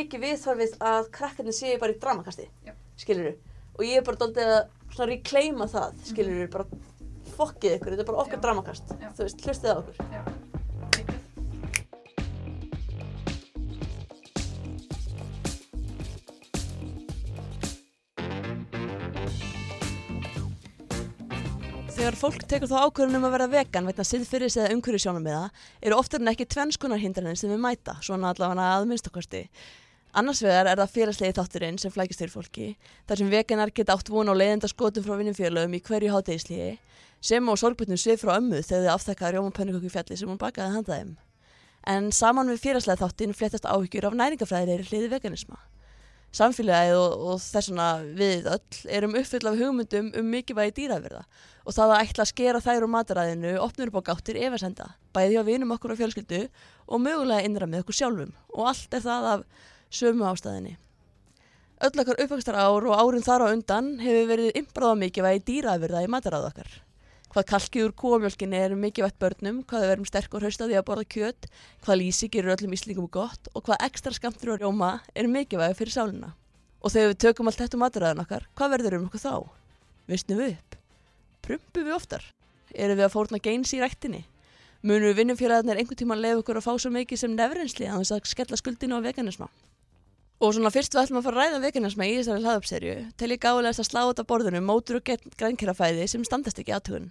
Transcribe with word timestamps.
mikið 0.00 0.26
viðþorfið 0.26 0.76
að 0.90 1.08
krakkarnir 1.14 1.56
séu 1.56 1.78
bara 1.80 1.94
í 1.94 2.00
dramakasti, 2.02 2.48
skilur 3.00 3.34
og 3.76 3.86
ég 3.86 4.00
er 4.00 4.06
bara 4.06 4.20
doldið 4.20 4.54
að 4.54 5.08
reclaima 5.08 5.68
það, 5.70 5.98
skilur 6.10 6.52
bara 6.52 6.66
fokkið 7.36 7.78
ykkur, 7.78 7.94
þetta 7.94 8.04
er 8.04 8.12
bara 8.12 8.22
okkar 8.24 8.38
Já. 8.38 8.44
dramakast, 8.44 8.94
Já. 9.00 9.10
þú 9.16 9.26
veist, 9.26 9.44
hlustið 9.46 9.72
á 9.72 9.76
okkur. 9.80 10.00
Já. 10.10 10.22
Þegar 22.00 22.16
fólk 22.16 22.44
tekur 22.48 22.68
þá 22.70 22.78
ákvörðun 22.86 23.18
um 23.18 23.24
að 23.28 23.34
vera 23.34 23.46
vegan 23.52 23.88
vegna 23.90 24.04
siðfyrir 24.08 24.48
eða 24.48 24.70
umhverju 24.72 25.00
sjónum 25.02 25.24
með 25.24 25.34
það, 25.36 25.64
eru 25.84 25.98
oftar 26.00 26.22
en 26.22 26.30
ekki 26.32 26.46
tvennskunar 26.48 27.00
hindranir 27.02 27.36
sem 27.36 27.52
við 27.52 27.60
mæta, 27.60 27.98
svona 28.00 28.32
allavega 28.32 28.68
að 28.78 28.86
minnstakosti. 28.88 29.42
Annars 30.10 30.40
vegar 30.42 30.66
er 30.66 30.80
það 30.80 30.94
félagslegi 30.96 31.34
þátturinn 31.36 31.76
sem 31.78 31.92
flækist 31.94 32.18
fyrir 32.18 32.32
fólki, 32.34 32.68
þar 33.06 33.20
sem 33.20 33.28
veganar 33.30 33.70
geta 33.70 33.94
átt 33.94 34.08
von 34.10 34.26
á 34.26 34.34
leiðenda 34.34 34.66
skotum 34.66 35.04
frá 35.06 35.14
vinnumfélögum 35.20 35.76
í 35.78 35.82
hverju 35.86 36.10
hátegislíi, 36.10 36.70
sem 37.22 37.46
á 37.46 37.54
sorgbutnum 37.54 38.00
svið 38.00 38.24
frá 38.24 38.32
ömmu 38.40 38.58
þegar 38.58 38.88
þið 38.88 38.94
afþekkaði 38.96 39.36
rjóma 39.36 39.54
pönnuköku 39.54 39.92
fjalli 39.94 40.18
sem 40.18 40.32
hún 40.32 40.40
bakaði 40.40 40.74
handa 40.74 40.98
þeim. 40.98 41.12
En 41.86 42.10
saman 42.10 42.50
við 42.50 42.64
félagslega 42.64 43.04
þáttinn 43.04 43.36
fléttast 43.38 43.70
áhyggjur 43.70 44.10
af 44.10 44.18
næringafræðilegri 44.18 44.90
hliði 44.90 45.14
veganisma. 45.14 45.62
Samfélagið 46.34 46.96
og, 46.98 47.14
og 47.30 47.40
þessuna 47.42 47.86
við 48.18 48.50
öll 48.50 48.82
erum 48.98 49.16
uppfyll 49.18 49.46
af 49.50 49.56
hugmyndum 49.58 50.12
um 50.18 50.28
mikilvægi 50.30 50.76
dýraverða 50.76 51.24
og 51.64 51.74
það 51.74 51.94
að 51.94 52.02
ætla 52.04 52.26
að 52.26 52.30
skera 52.30 52.60
þær 52.62 52.86
úr 52.86 52.92
mataræðinu 52.94 53.56
opnur 53.62 53.90
upp 53.90 53.98
á 53.98 54.08
gáttir 54.10 54.38
efasenda, 54.38 54.92
bæði 55.14 55.42
á 55.42 55.44
vinum 55.46 55.74
okkur 55.74 55.94
á 55.94 55.98
fjölskyldu 55.98 56.44
og 56.86 57.02
mögulega 57.02 57.42
innra 57.46 57.66
með 57.66 57.82
okkur 57.82 57.98
sjálfum 57.98 58.30
og 58.54 58.70
allt 58.70 58.94
er 58.94 59.02
það 59.08 59.28
af 59.32 59.44
sömu 59.90 60.26
ástæðinni. 60.30 60.76
Öll 61.80 62.00
okkar 62.02 62.18
uppvækstar 62.20 62.58
ár 62.60 62.84
og 62.86 62.92
árin 62.92 63.24
þar 63.24 63.46
á 63.48 63.52
undan 63.54 63.94
hefur 64.02 64.26
verið 64.28 64.56
innbráða 64.60 64.96
mikilvægi 65.00 65.44
dýraverða 65.46 66.02
í 66.04 66.10
mataræðu 66.12 66.50
okkar. 66.50 66.72
Hvað 67.30 67.46
kalkið 67.46 67.84
úr 67.86 67.94
kóamjölkinni 67.94 68.58
er 68.58 68.74
mikilvægt 68.74 69.20
börnum, 69.22 69.62
hvað 69.62 69.84
við 69.84 69.90
verum 69.92 70.08
sterk 70.08 70.34
og 70.34 70.42
hraust 70.42 70.60
að 70.60 70.74
borða 70.84 71.06
kjöt, 71.14 71.46
hvað 71.84 72.00
lísi 72.00 72.28
gerur 72.28 72.56
öllum 72.56 72.74
íslingum 72.74 73.06
gott 73.06 73.48
og 73.54 73.64
hvað 73.64 73.84
ekstra 73.86 74.12
skamtur 74.12 74.56
og 74.56 74.60
rjóma 74.60 74.90
er 75.14 75.30
mikilvæg 75.30 75.76
fyrir 75.78 75.94
sálina. 75.94 76.34
Og 76.82 76.92
þegar 76.92 77.14
við 77.14 77.22
tökum 77.24 77.48
allt 77.48 77.62
þetta 77.62 77.80
mataræðan 77.80 78.24
okkar, 78.26 78.46
hvað 78.58 78.74
verður 78.74 78.98
um 78.98 79.08
okkur 79.08 79.24
þá? 79.24 79.34
Vissnum 80.10 80.42
við 80.42 80.52
upp? 80.58 80.76
Prumpum 81.46 81.86
við 81.86 81.96
oftar? 81.96 82.28
Erum 82.74 82.98
við 82.98 83.06
að 83.06 83.14
fórna 83.14 83.40
geins 83.40 83.72
í 83.72 83.80
rættinni? 83.80 84.24
Munum 84.82 85.10
við 85.10 85.18
vinnumfélagarnir 85.22 85.80
einhvern 85.80 86.02
tíma 86.02 86.16
að 86.18 86.24
lefa 86.26 86.42
okkur 86.42 86.58
að 86.60 86.66
fá 86.66 86.72
svo 86.76 86.90
mikið 86.92 87.24
sem 87.24 87.34
nefrensli 87.36 87.86
að 87.86 88.02
þess 88.02 88.16
að 88.16 88.30
skella 88.34 88.58
skuldinu 88.58 88.98
á 88.98 89.06
veganisma? 89.06 89.48
Og 90.40 90.54
svona 90.56 90.70
fyrst 90.72 90.94
við 90.94 91.02
ætlum 91.02 91.18
að 91.20 91.26
fara 91.26 91.36
að 91.36 91.50
ræða 91.50 91.62
veganisma 91.66 92.06
í 92.08 92.12
þessari 92.16 92.44
hlaðupserju, 92.46 92.92
tel 93.20 93.28
ég 93.34 93.40
gáðilegast 93.42 93.82
að 93.82 93.88
slá 93.90 94.00
út 94.08 94.22
af 94.22 94.28
borðinu 94.30 94.62
mótur 94.64 94.96
og 94.96 95.10
grænkerafæði 95.36 96.06
sem 96.08 96.24
standast 96.24 96.62
ekki 96.62 96.72
aðtugun. 96.72 97.10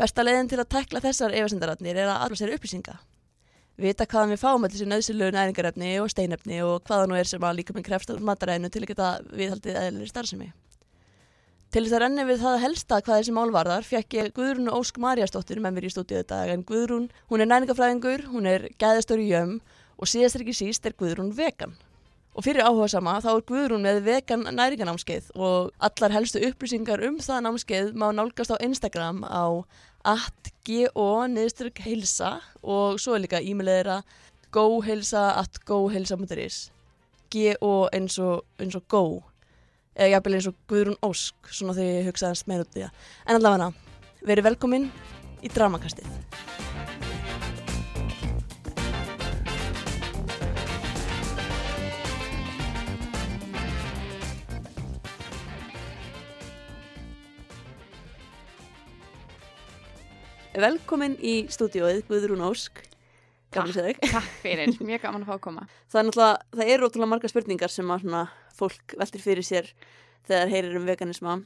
Besta 0.00 0.24
leiðin 0.24 0.48
til 0.48 0.62
að 0.62 0.70
tekla 0.72 1.02
þessar 1.04 1.36
efasendaratnir 1.36 1.98
er 2.00 2.08
að 2.08 2.22
aðra 2.24 2.38
sér 2.40 2.54
upplýsinga. 2.56 2.96
Vita 3.82 4.06
hvaðan 4.08 4.32
við 4.32 4.40
fáum 4.40 4.64
allir 4.64 4.78
þessi 4.78 4.88
nöðsilegu 4.88 5.36
næringarefni 5.36 5.92
og 6.00 6.08
steinefni 6.12 6.62
og 6.64 6.88
hvaða 6.88 7.10
nú 7.10 7.20
er 7.20 7.28
sem 7.28 7.44
að 7.44 7.60
líka 7.60 7.76
með 7.76 7.86
krefst 7.90 8.12
á 8.12 8.16
mataræðinu 8.16 8.72
til 8.72 8.82
að 8.82 8.90
geta 8.94 9.12
viðhaldið 9.28 9.78
eðlir 9.82 10.10
starfsemi. 10.10 10.50
Til 11.72 11.84
þess 11.84 11.96
að 11.96 12.02
renni 12.06 12.26
við 12.28 12.42
það 12.42 12.58
helsta 12.64 13.00
hvað 13.04 13.20
þessi 13.20 13.36
mál 13.36 13.52
varðar 13.52 13.84
fekk 13.88 14.18
ég 14.18 14.34
Guðrún 14.36 14.72
Ósk 14.72 15.00
Marjastóttir 15.00 15.60
með 15.60 15.76
mér 15.76 15.88
í 15.88 15.92
stúdíu 15.92 16.18
þetta 16.20 16.42
en 16.52 16.64
Guðrún, 16.68 17.08
hún 17.32 17.44
er 17.44 17.48
næningafræðingur, 17.48 18.26
hún 18.32 18.48
er 18.48 18.68
gæðastóri 18.80 19.30
jöm 19.30 19.58
og 19.96 20.08
síðast 20.08 20.36
er 20.36 20.44
ekki 20.44 20.58
síst 20.58 20.88
er 20.88 20.96
Guðrún 20.96 21.32
vegan. 21.36 21.72
Og 22.32 22.46
fyrir 22.46 22.64
áhuga 22.64 22.88
sama 22.88 23.18
þá 23.20 23.30
er 23.34 23.42
Guðrún 23.48 23.84
með 23.84 23.98
vegan 24.06 24.46
næringanámskeið 24.56 25.32
og 25.36 25.72
allar 25.84 26.14
helstu 26.14 26.40
upplýsingar 26.46 27.02
um 27.04 27.18
það 27.20 27.42
námskeið 27.44 27.90
má 27.92 28.06
nálgast 28.16 28.54
á 28.54 28.62
Instagram 28.64 29.20
á 29.28 29.60
atgo 30.08 31.10
niðurstrykk 31.28 31.82
heilsa 31.84 32.38
og 32.62 32.96
svo 33.02 33.18
er 33.18 33.26
líka 33.26 33.42
e-mailið 33.42 33.76
þeirra 33.78 33.98
goheilsa 34.52 35.26
at 35.42 35.60
goheilsa.is 35.68 36.70
go 37.32 37.76
eins 37.92 38.18
og, 38.20 38.42
eins 38.60 38.76
og 38.76 38.88
go 38.88 39.04
eða 39.92 40.14
jafnvel 40.16 40.38
eins 40.38 40.48
og 40.48 40.58
Guðrún 40.72 41.00
Ósk 41.04 41.52
svona 41.52 41.76
þegar 41.76 42.00
ég 42.00 42.10
í 42.80 42.84
það. 42.86 42.90
En 43.28 43.38
allavega, 43.38 43.72
verið 44.24 44.48
velkomin 44.50 44.90
í 45.42 45.52
Dramakastið 45.52 46.61
Velkomin 60.52 61.14
í 61.24 61.46
stúdíóið 61.48 62.02
Guðrún 62.10 62.42
Ósk. 62.44 62.82
Að 63.56 63.70
segja 63.72 63.84
þig. 63.86 64.00
Takk 64.12 64.34
fyrir, 64.42 64.72
mjög 64.84 65.00
gaman 65.06 65.24
að 65.24 65.30
fá 65.30 65.34
að 65.34 65.42
koma. 65.46 65.62
Það 65.88 66.00
er 66.00 66.06
náttúrulega, 66.08 66.42
það 66.58 66.72
eru 66.74 66.88
ótrúlega 66.88 67.08
marga 67.12 67.30
spurningar 67.32 67.72
sem 67.72 67.92
að 67.92 68.04
svona 68.04 68.20
fólk 68.56 68.94
veltir 69.00 69.24
fyrir 69.24 69.48
sér 69.48 69.70
þegar 70.28 70.52
heyrir 70.52 70.76
um 70.76 70.88
veganisma. 70.88 71.38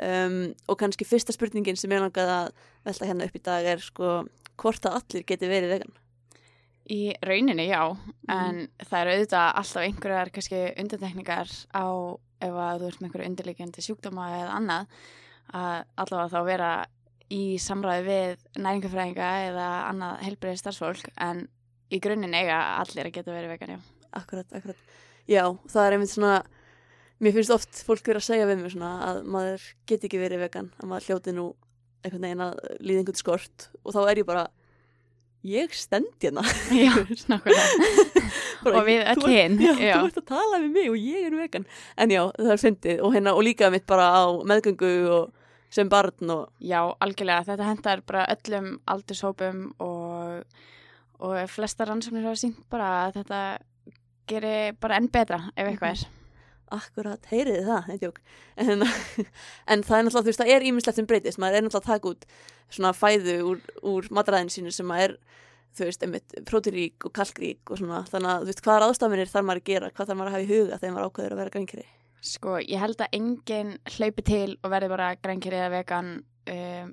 Um, 0.00 0.36
og 0.68 0.78
kannski 0.80 1.08
fyrsta 1.08 1.32
spurningin 1.36 1.80
sem 1.80 1.92
ég 1.92 2.04
langaði 2.04 2.36
að 2.36 2.52
velta 2.88 3.08
hérna 3.08 3.28
upp 3.28 3.40
í 3.40 3.42
dag 3.48 3.70
er 3.72 3.82
sko 3.84 4.12
hvort 4.60 4.88
að 4.88 5.00
allir 5.00 5.26
geti 5.32 5.48
verið 5.48 5.74
vegan? 5.78 5.98
Í 6.92 7.00
rauninni, 7.24 7.68
já, 7.70 7.82
en 8.28 8.62
það 8.82 9.00
eru 9.00 9.16
auðvitað 9.16 9.50
alltaf 9.62 9.84
einhverjar 9.86 10.32
kannski 10.36 10.62
undantekningar 10.80 11.52
á 11.76 11.86
ef 12.44 12.62
að 12.68 12.80
þú 12.80 12.92
ert 12.92 13.00
með 13.00 13.08
einhverju 13.08 13.32
undirleikjandi 13.32 13.84
sjúkdóma 13.84 14.30
eða 14.38 14.56
annað 14.56 15.04
að 15.50 15.76
allavega 16.00 16.32
þá 16.32 16.40
vera 16.48 16.72
í 17.30 17.42
samræði 17.62 18.04
við 18.08 18.62
næringafræðinga 18.64 19.30
eða 19.50 19.66
annað 19.90 20.22
helbriðið 20.26 20.60
starfsfólk 20.64 21.10
en 21.22 21.44
í 21.90 22.00
grunninn 22.02 22.34
eiga 22.34 22.56
allir 22.80 23.06
að 23.10 23.14
geta 23.18 23.34
verið 23.34 23.52
vegan, 23.54 23.76
já. 23.76 23.80
Akkurat, 24.20 24.46
akkurat 24.58 24.76
Já, 25.30 25.44
það 25.70 25.84
er 25.86 25.94
einmitt 25.96 26.10
svona 26.14 26.36
mér 27.22 27.34
finnst 27.36 27.52
oft 27.54 27.82
fólk 27.86 28.02
verið 28.08 28.22
að 28.22 28.26
segja 28.30 28.46
við 28.48 28.62
mig 28.64 28.72
svona 28.74 28.92
að 29.06 29.18
maður 29.30 29.66
geti 29.86 30.08
ekki 30.08 30.18
verið 30.22 30.42
vegan 30.46 30.70
að 30.80 30.88
maður 30.90 31.06
hljóti 31.10 31.34
nú 31.36 31.44
einhvern 32.02 32.24
veginn 32.26 32.42
að 32.46 32.56
líða 32.80 33.02
einhvern 33.04 33.20
skort 33.20 33.66
og 33.84 33.92
þá 33.94 34.00
er 34.10 34.22
ég 34.22 34.26
bara 34.30 34.44
ég 35.46 35.74
stend 35.76 36.10
hérna 36.24 36.42
Já. 36.74 36.92
Bara, 38.64 38.80
Og 38.82 38.88
við 38.88 39.02
öll 39.08 39.20
þú 39.22 39.28
ert- 39.30 39.36
hin, 39.36 39.54
Já, 39.64 39.70
já. 39.80 39.94
þú 40.02 40.08
ert 40.10 40.18
að 40.20 40.26
tala 40.28 40.58
við 40.64 40.72
mig 40.74 40.88
og 40.92 40.96
ég 41.00 41.28
er 41.30 41.36
vegan 41.38 41.68
En 41.96 42.10
já, 42.12 42.22
það 42.36 42.50
er 42.56 42.60
fyndið 42.64 42.98
og, 43.06 43.14
hérna, 43.14 43.32
og 43.38 43.44
líka 43.46 43.70
mitt 43.72 43.86
bara 43.88 44.08
á 44.10 44.22
meðgöngu 44.50 44.90
og 45.14 45.39
sem 45.70 45.90
barn 45.90 46.34
og 46.34 46.46
Já, 46.58 46.82
algjörlega. 47.00 47.46
Þetta 47.48 47.68
hendar 47.68 48.04
bara 48.06 48.26
öllum 48.34 48.70
aldurshópum 48.90 49.66
og, 49.82 50.62
og 51.22 51.50
flesta 51.50 51.86
rannsóknir 51.88 52.26
hafa 52.26 52.40
sínt 52.42 52.62
bara 52.72 52.90
að 53.06 53.20
þetta 53.20 53.42
gerir 54.30 54.80
bara 54.80 54.98
enn 55.00 55.10
betra 55.12 55.44
ef 55.56 55.66
eitthvað 55.66 55.94
er. 55.94 56.06
akkurat, 56.70 57.24
heyriði 57.32 57.64
það, 57.66 57.86
þetta 57.88 58.08
jók. 58.08 58.20
En, 58.62 58.86
en 59.72 59.84
það 59.86 59.96
er 59.96 60.06
náttúrulega, 60.06 60.22
þú 60.22 60.30
veist, 60.30 60.42
það 60.42 60.54
er 60.54 60.66
ímislegt 60.70 61.00
sem 61.00 61.10
breytist, 61.10 61.42
maður 61.42 61.58
er 61.58 61.66
náttúrulega 61.66 61.82
að 61.82 61.92
taka 61.94 62.12
út 62.14 62.26
svona 62.70 62.92
fæðu 62.94 63.36
úr, 63.48 63.62
úr 63.90 64.10
matræðinu 64.14 64.54
sínu 64.54 64.74
sem 64.74 64.92
að 64.94 65.06
er, 65.06 65.16
þú 65.78 65.88
veist, 65.88 66.06
einmitt 66.06 66.36
prótirík 66.46 67.08
og 67.08 67.14
kalkrík 67.14 67.74
og 67.74 67.82
svona. 67.82 68.04
Þannig 68.10 68.34
að, 68.34 68.44
þú 68.44 68.52
veist, 68.52 68.62
hvaða 68.66 68.84
ráðstafinir 68.84 69.32
þarf 69.32 69.48
maður 69.48 69.64
að 69.64 69.72
gera? 69.72 69.90
Hvað 69.94 70.12
þarf 70.12 70.20
maður 70.20 70.30
að 70.30 70.38
hafa 70.38 70.46
í 70.46 70.52
huga 70.52 70.78
þegar 70.78 70.94
maður 70.96 71.10
ákveður 71.10 71.34
að 71.34 71.42
vera 71.42 71.56
grænkeri 71.56 71.88
Sko, 72.20 72.58
ég 72.60 72.80
held 72.82 73.00
að 73.00 73.14
enginn 73.16 73.76
hlaupi 73.96 74.22
til 74.26 74.58
og 74.60 74.70
verði 74.74 74.90
bara 74.92 75.14
grænkeri 75.16 75.56
eða 75.56 75.70
vegan 75.78 76.10
um, 76.52 76.90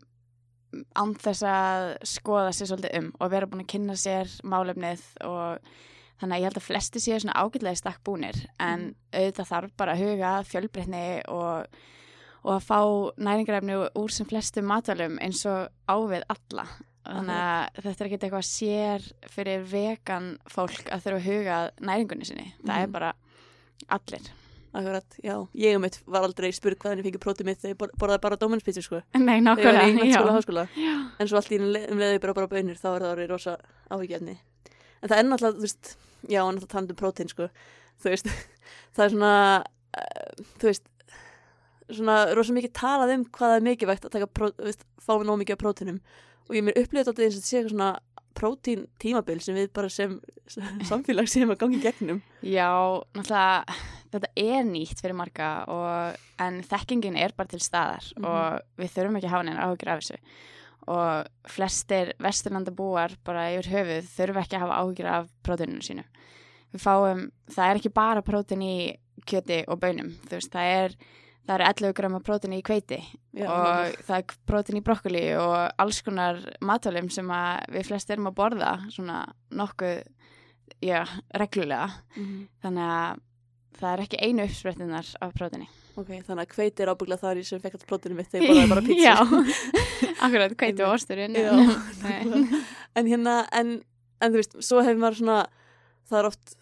án 0.95 1.13
þess 1.19 1.43
að 1.47 1.88
skoða 2.07 2.53
sér 2.55 2.69
svolítið 2.71 2.97
um 3.01 3.09
og 3.19 3.31
vera 3.33 3.49
búin 3.49 3.63
að 3.65 3.71
kynna 3.73 3.95
sér 3.99 4.31
málefnið 4.47 5.03
og 5.27 5.69
þannig 6.21 6.33
að 6.38 6.39
ég 6.41 6.47
held 6.47 6.59
að 6.61 6.65
flesti 6.69 7.01
séu 7.03 7.19
svona 7.21 7.38
ágætlega 7.43 7.79
stakk 7.81 8.01
búnir 8.07 8.39
en 8.63 8.88
auðvitað 9.12 9.50
þarf 9.51 9.75
bara 9.77 9.95
að 9.97 10.03
huga 10.06 10.31
fjölbreytni 10.47 11.03
og, 11.33 11.77
og 12.44 12.53
að 12.56 12.65
fá 12.68 12.79
næringarefni 13.27 13.77
úr 14.00 14.15
sem 14.15 14.27
flestum 14.31 14.68
matvælum 14.71 15.19
eins 15.24 15.44
og 15.50 15.68
ávið 15.91 16.24
alla. 16.33 16.68
Þannig 17.07 17.38
að 17.44 17.77
þetta 17.85 18.03
er 18.03 18.07
ekki 18.09 18.18
eitthvað 18.19 18.47
sér 18.47 19.06
fyrir 19.31 19.62
vegan 19.71 20.33
fólk 20.51 20.89
að 20.91 21.06
þurfa 21.06 21.21
að 21.21 21.27
huga 21.29 21.59
næringunni 21.79 22.27
sinni. 22.27 22.50
Það 22.65 22.75
er 22.81 22.88
Mhm. 22.88 22.91
bara 22.97 23.13
allir 23.88 24.31
Akkurat, 24.75 25.15
já, 25.23 25.35
ég 25.55 25.75
um 25.77 25.81
mitt 25.81 25.95
var 26.05 26.25
aldrei 26.27 26.51
spurð 26.53 26.77
hvað 26.81 26.91
henni 26.93 27.03
fengi 27.07 27.19
prótið 27.23 27.45
mitt 27.47 27.61
þegar 27.61 27.71
ég 27.73 27.77
bor- 27.79 27.93
borðaði 27.97 28.21
bara 28.25 28.37
dóminspítsu, 28.41 28.83
sko. 28.83 28.99
Nei, 29.15 29.39
þegar 29.39 29.39
ég 29.39 29.39
var 29.39 29.39
í 29.39 29.45
nákvæmlega, 29.47 29.93
mennskóla 29.95 30.27
og 30.27 30.27
já. 30.27 30.35
háskóla. 30.37 30.65
Já. 30.75 30.95
en 31.19 31.27
svo 31.31 31.39
allt 31.39 31.51
í 31.55 31.59
um 31.61 31.97
leiði 32.01 32.19
bara 32.25 32.33
bara 32.37 32.47
bönir 32.51 32.77
þá 32.77 32.87
er 32.91 33.05
það 33.05 33.13
orðið 33.15 33.31
rosa 33.31 33.55
áhyggjefni 33.89 34.35
en 34.37 35.09
það 35.09 35.17
er 35.17 35.27
náttúrulega, 35.29 35.55
þú 35.57 35.65
veist 35.67 35.93
já, 36.27 36.41
náttúrulega 36.43 36.71
talandi 36.75 36.93
um 36.93 36.99
prótein, 37.01 37.31
sko. 37.31 37.49
Þú 38.03 38.11
veist, 38.13 38.27
það 38.97 39.05
er 39.07 39.13
svona 39.15 39.33
uh, 39.63 40.45
þú 40.59 40.69
veist 40.71 40.85
svona 41.87 42.17
rosa 42.35 42.53
mikið 42.57 42.73
talað 42.75 43.13
um 43.15 43.25
hvað 43.31 43.53
það 43.53 43.57
er 43.61 43.65
mikilvægt 43.71 44.05
að 44.09 44.15
taka, 44.17 44.27
pró, 44.27 44.51
þú 44.57 44.67
veist, 44.67 44.83
fá 44.99 45.13
nóg 45.23 45.39
mikið 45.41 45.55
af 45.55 45.61
próteinum 45.63 45.99
og 46.47 46.55
ég 46.59 46.63
mér 46.67 46.77
upplifði 46.83 47.07
þetta 47.07 47.23
eins 47.23 47.37
og 47.37 47.39
þetta 47.39 47.47
sé 47.47 47.57
eitthvað 47.61 47.73
svona 47.77 47.91
prótín 48.37 48.83
tímabil 49.01 49.39
sem 49.41 49.55
við 49.57 49.69
bara 49.73 49.89
sem 49.89 50.17
samfélag 50.89 51.29
sem 51.31 51.49
að 51.49 51.57
gangi 51.63 51.79
gegnum. 51.81 52.19
Já, 52.45 52.67
náttúrulega 53.15 53.77
þetta 54.12 54.30
er 54.38 54.63
nýtt 54.63 55.01
fyrir 55.01 55.15
marga 55.18 55.50
og, 55.68 56.18
en 56.39 56.62
þekkingin 56.63 57.18
er 57.18 57.33
bara 57.38 57.48
til 57.48 57.59
staðar 57.59 58.06
Mhm. 58.18 58.25
og 58.25 58.62
við 58.77 58.94
þurfum 58.95 59.18
ekki 59.18 59.27
að 59.27 59.36
hafa 59.36 59.44
neina 59.44 59.65
áhugir 59.68 59.92
af 59.94 60.00
þessu 60.01 60.18
og 60.88 61.27
flestir 61.51 62.13
vesturlanda 62.24 62.71
búar 62.71 63.12
bara 63.25 63.50
yfir 63.51 63.71
höfuð 63.74 64.06
þurfum 64.15 64.42
ekki 64.44 64.56
að 64.56 64.63
hafa 64.63 64.77
áhugir 64.81 65.06
af 65.12 65.27
prótíninu 65.44 65.83
sínu. 65.83 66.04
Við 66.74 66.81
fáum, 66.83 67.31
það 67.51 67.69
er 67.71 67.75
ekki 67.81 67.94
bara 67.94 68.21
prótín 68.21 68.62
í 68.63 68.95
kjöti 69.27 69.63
og 69.68 69.80
bönum, 69.81 70.13
þú 70.27 70.38
veist, 70.38 70.51
það 70.51 70.71
er 70.83 70.95
það 71.48 71.53
eru 71.56 71.68
11 71.68 71.94
grama 71.95 72.19
prótín 72.19 72.53
í 72.56 72.62
kveiti 72.63 73.00
Já, 73.33 73.48
og 73.48 73.95
það 74.03 74.18
er 74.18 74.24
prótín 74.48 74.77
í 74.80 74.83
brokkoli 74.83 75.25
og 75.39 75.71
alls 75.80 76.01
konar 76.01 76.39
matalum 76.62 77.10
sem 77.12 77.27
við 77.71 77.86
flest 77.88 78.10
erum 78.12 78.27
að 78.27 78.36
borða 78.36 78.71
svona 78.92 79.25
nokkuð, 79.51 80.03
já, 80.83 81.06
reglulega 81.33 81.89
Mhm. 82.18 82.48
þannig 82.63 82.88
að 82.92 83.19
það 83.77 83.91
er 83.91 84.03
ekki 84.05 84.21
einu 84.23 84.45
uppsprettunar 84.47 85.11
af 85.23 85.35
prótini. 85.37 85.67
Ok, 85.97 86.11
þannig 86.27 86.43
að 86.43 86.53
hveiti 86.53 86.83
er 86.83 86.91
ábygglega 86.93 87.23
þar 87.23 87.39
í 87.41 87.43
sem 87.47 87.61
fekk 87.61 87.77
alltaf 87.77 87.89
prótinu 87.89 88.17
mitt 88.17 88.29
þegar 88.29 88.43
ég 88.43 88.51
borðaði 88.51 88.69
bara 88.69 88.83
pizza 88.85 89.03
Já, 89.07 89.15
akkurat, 90.27 90.55
hveitu 90.61 90.85
og 90.85 90.93
osturinn. 90.93 91.37
En 92.97 93.05
hérna, 93.09 93.33
en, 93.53 93.75
en 94.21 94.33
þú 94.33 94.41
veist, 94.41 94.55
svo 94.65 94.81
hefur 94.81 95.01
maður 95.01 95.19
svona, 95.19 95.41
það 96.09 96.19
er 96.19 96.29
oft 96.31 96.55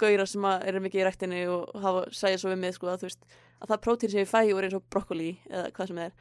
gauðra 0.00 0.26
sem 0.26 0.46
eru 0.50 0.82
mikið 0.82 1.02
í 1.02 1.04
ræktinni 1.06 1.42
og 1.52 1.74
hafa 1.82 2.06
sæðið 2.16 2.42
svo 2.42 2.50
við 2.50 2.62
mig, 2.64 2.74
sko, 2.74 2.88
að 2.90 3.04
þú 3.04 3.10
veist, 3.10 3.36
að 3.60 3.72
það 3.72 3.82
prótín 3.84 4.12
sem 4.14 4.22
ég 4.24 4.30
fæ 4.30 4.40
úr 4.54 4.66
eins 4.66 4.74
og 4.78 4.86
brokkoli 4.90 5.30
eða 5.50 5.68
hvað 5.76 5.92
sem 5.92 6.00
er, 6.06 6.16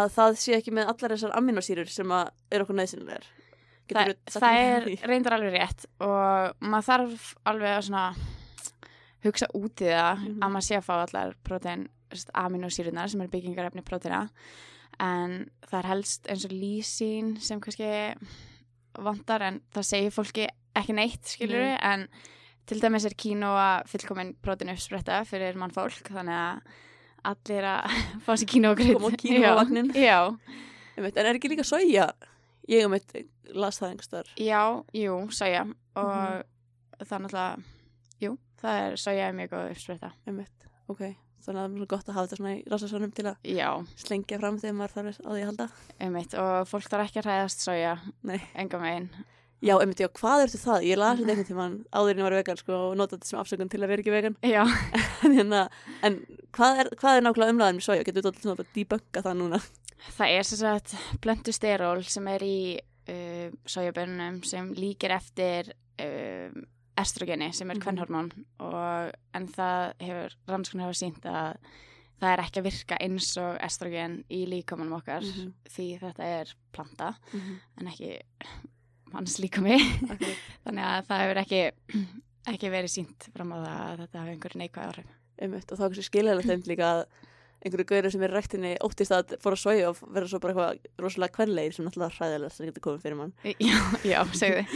að 0.00 0.10
það 0.16 0.36
sé 0.42 0.58
ekki 0.58 0.74
með 0.76 0.92
allar 0.92 1.14
þessar 1.16 1.36
aminosýrur 1.38 1.92
sem 1.92 2.12
að 2.12 2.32
er 2.52 2.66
okkur 2.66 2.78
neðsynlegar. 2.80 3.30
Það, 3.92 4.12
það 4.36 4.60
er 4.60 4.86
reyndar 5.08 5.36
alveg 5.36 5.56
rétt 5.56 5.88
og 6.00 6.60
maður 6.64 6.88
þarf 6.88 7.32
alveg 7.50 7.76
að 7.76 7.84
svona 7.88 8.04
hugsa 9.24 9.46
út 9.54 9.80
í 9.80 9.88
það 9.90 10.18
Mhm. 10.18 10.38
að 10.42 10.50
maður 10.52 10.66
sé 10.68 10.76
að 10.76 10.86
fá 10.88 10.94
allar 11.02 11.34
prótein 11.44 11.88
aminosýrunar 12.34 13.08
sem 13.08 13.20
eru 13.20 13.30
byggingarefni 13.30 13.82
próteina 13.82 14.28
en 15.00 15.50
það 15.70 15.78
er 15.78 15.86
helst 15.88 16.26
eins 16.28 16.44
og 16.44 16.50
lýsín 16.52 17.40
sem 17.40 17.60
kannski 17.60 17.88
vantar 18.98 19.42
en 19.42 19.60
það 19.72 19.86
segir 19.88 20.12
fólki 20.12 20.46
ekki 20.76 20.94
neitt 20.96 21.24
skilur 21.24 21.62
Nei. 21.64 21.78
en 21.82 22.08
til 22.66 22.80
dæmis 22.80 23.04
er 23.08 23.14
kínoa 23.18 23.82
fullkomin 23.88 24.34
prótein 24.44 24.70
uppspretta 24.74 25.22
fyrir 25.28 25.56
mann 25.56 25.70
fólk 25.74 26.04
þannig 26.12 26.36
að 26.36 26.60
allir 27.24 27.64
að 27.64 27.96
fá 28.26 28.32
sér 28.36 28.50
kínoa 28.52 28.76
krydd 28.76 28.98
Koma 28.98 29.08
á 29.08 29.16
kínoavagnin. 29.22 29.92
já, 29.94 30.20
Einmitt, 30.96 31.16
en 31.16 31.26
er 31.26 31.34
ekki 31.38 31.48
líka 31.48 31.64
soja? 31.64 32.10
Ég 32.68 32.84
um 32.84 32.92
eitt 32.94 33.14
las 33.54 33.78
það 33.80 33.94
einhverstaðar. 33.94 34.28
já, 34.36 34.84
jú, 34.92 35.14
soja 35.32 35.62
og 35.96 36.12
Mhm. 36.12 36.42
það 37.00 37.16
er 37.16 37.22
náttúrulega 37.24 37.62
jú, 38.22 38.36
það 38.62 38.80
er 38.84 38.96
soja 39.02 39.28
er 39.28 39.36
mjög 39.36 39.52
góð 39.54 39.74
uppspretta 39.74 40.12
Einmitt, 40.26 40.70
ok. 40.92 41.04
Þannig 41.42 41.58
að 41.58 41.72
það 41.72 41.82
er 41.82 41.90
gott 41.90 42.08
að 42.08 42.16
hafa 42.16 42.28
þetta 42.28 42.38
svona 42.38 42.54
í 42.54 42.62
rassasvönum 42.70 43.12
til 43.16 43.26
að 43.26 43.48
já, 43.50 43.68
slengja 43.98 44.38
fram 44.38 44.58
þegar 44.62 44.76
maður 44.78 44.92
þarf 44.96 45.16
á 45.26 45.30
því 45.32 45.40
að 45.40 45.48
halda. 45.50 45.68
einmitt 45.98 46.36
og 46.38 46.68
fólk 46.70 46.90
þarf 46.92 47.08
ekki 47.08 47.22
að 47.22 47.28
hræðast 47.28 47.64
soja 47.66 47.94
enga 48.54 48.82
megin 48.82 49.08
Já, 49.62 49.76
einmitt, 49.78 50.00
já, 50.02 50.08
hvað 50.18 50.40
ertu 50.42 50.58
það? 50.58 50.84
Ég 50.88 50.98
las 50.98 51.18
þetta 51.20 51.30
einhvern 51.30 51.46
tímann 51.46 51.74
áður 51.94 52.12
en 52.12 52.18
ég 52.18 52.26
var 52.26 52.34
vegan, 52.34 52.58
sko, 52.58 52.78
og 52.88 52.96
nota 52.98 53.14
þetta 53.14 53.28
sem 53.28 53.38
afsökun 53.38 53.68
til 53.70 53.78
að 53.78 53.92
vera 53.92 54.02
ekki 54.02 54.14
vegan. 54.14 54.34
já, 54.42 54.62
en, 55.24 55.36
hérna, 55.36 55.60
en 56.02 56.16
hvað 56.50 56.80
er, 56.82 56.90
hvað 56.98 57.18
er 57.18 57.26
nákvæmlega 57.28 57.54
umræðan 57.54 57.78
með 57.78 57.86
soja? 57.86 58.06
Getur 58.08 58.26
þú 58.26 58.32
alltaf 58.32 58.72
debunka 58.74 59.22
það 59.22 59.38
núna? 59.38 59.60
það 60.16 60.34
er 60.34 60.46
sem 60.46 60.60
sagt 60.60 60.94
blöndusteról 61.22 62.02
sem 62.10 62.28
er 62.32 62.44
í 62.46 62.58
uh, 63.12 63.48
sojabönnum 63.68 64.40
sem 64.46 64.72
líkir 64.74 65.14
eftir 65.14 65.72
uh, 66.02 66.50
estrogeni 67.02 67.52
sem 67.54 67.70
er 67.70 67.76
Mhm. 67.78 67.82
kvennhormón 67.84 68.30
og 68.60 69.12
en 69.34 69.46
það 69.48 69.94
hefur 70.00 70.36
rannsóknir 70.48 70.86
hafa 70.86 70.98
sínt 71.02 71.24
að 71.26 71.56
það 72.22 72.32
er 72.32 72.42
ekki 72.44 72.60
að 72.60 72.66
virka 72.70 72.98
eins 73.00 73.36
og 73.42 73.58
estrogen 73.60 74.24
í 74.30 74.44
líkamanum 74.46 74.98
okkar 75.00 75.22
Mhm. 75.22 75.52
því 75.68 75.88
þetta 76.00 76.24
er 76.40 76.54
planta 76.72 77.14
Mhm. 77.32 77.56
en 77.80 77.86
ekki 77.88 78.20
manns 79.12 79.38
líkami 79.40 79.76
Akkurat. 80.08 80.36
þannig 80.64 80.84
að 80.84 81.06
það 81.06 81.20
hefur 81.22 81.42
ekki 81.42 81.62
ekki 82.52 82.70
verið 82.72 82.90
sínt 82.96 83.28
fram 83.34 83.52
á 83.52 83.56
það 83.62 83.82
að 83.82 83.98
þetta 84.06 84.18
hafi 84.22 84.30
einhver 84.36 84.56
neikvæð 84.56 84.88
áhrif 84.92 85.10
Einmitt, 85.42 85.72
og 85.72 85.78
þá 85.78 85.82
er 85.82 85.88
kannski 85.90 86.10
skiljaðilegt 86.10 86.48
þeim 86.48 86.62
líka 86.70 86.86
að 86.92 87.04
einhverju 87.64 87.86
gauðir 87.86 88.12
sem 88.12 88.22
er 88.22 88.30
í 88.30 88.34
ræktinni 88.36 88.72
óttist 88.82 89.10
að 89.14 89.36
fóra 89.42 89.56
soja 89.58 89.88
og 89.90 89.98
vera 90.12 90.26
svo 90.26 90.38
bara 90.40 90.52
eitthvað 90.54 90.78
rosalega 91.02 91.34
kvenlegir 91.36 91.74
sem 91.74 91.84
náttúrulega 91.86 92.16
hræðilega 92.18 92.52
sem 92.52 92.66
getur 92.66 92.80
komið 92.86 93.02
fyrir 93.02 93.16
mann. 93.16 93.32
Já, 93.60 93.78
já, 94.04 94.24
segðu 94.34 94.66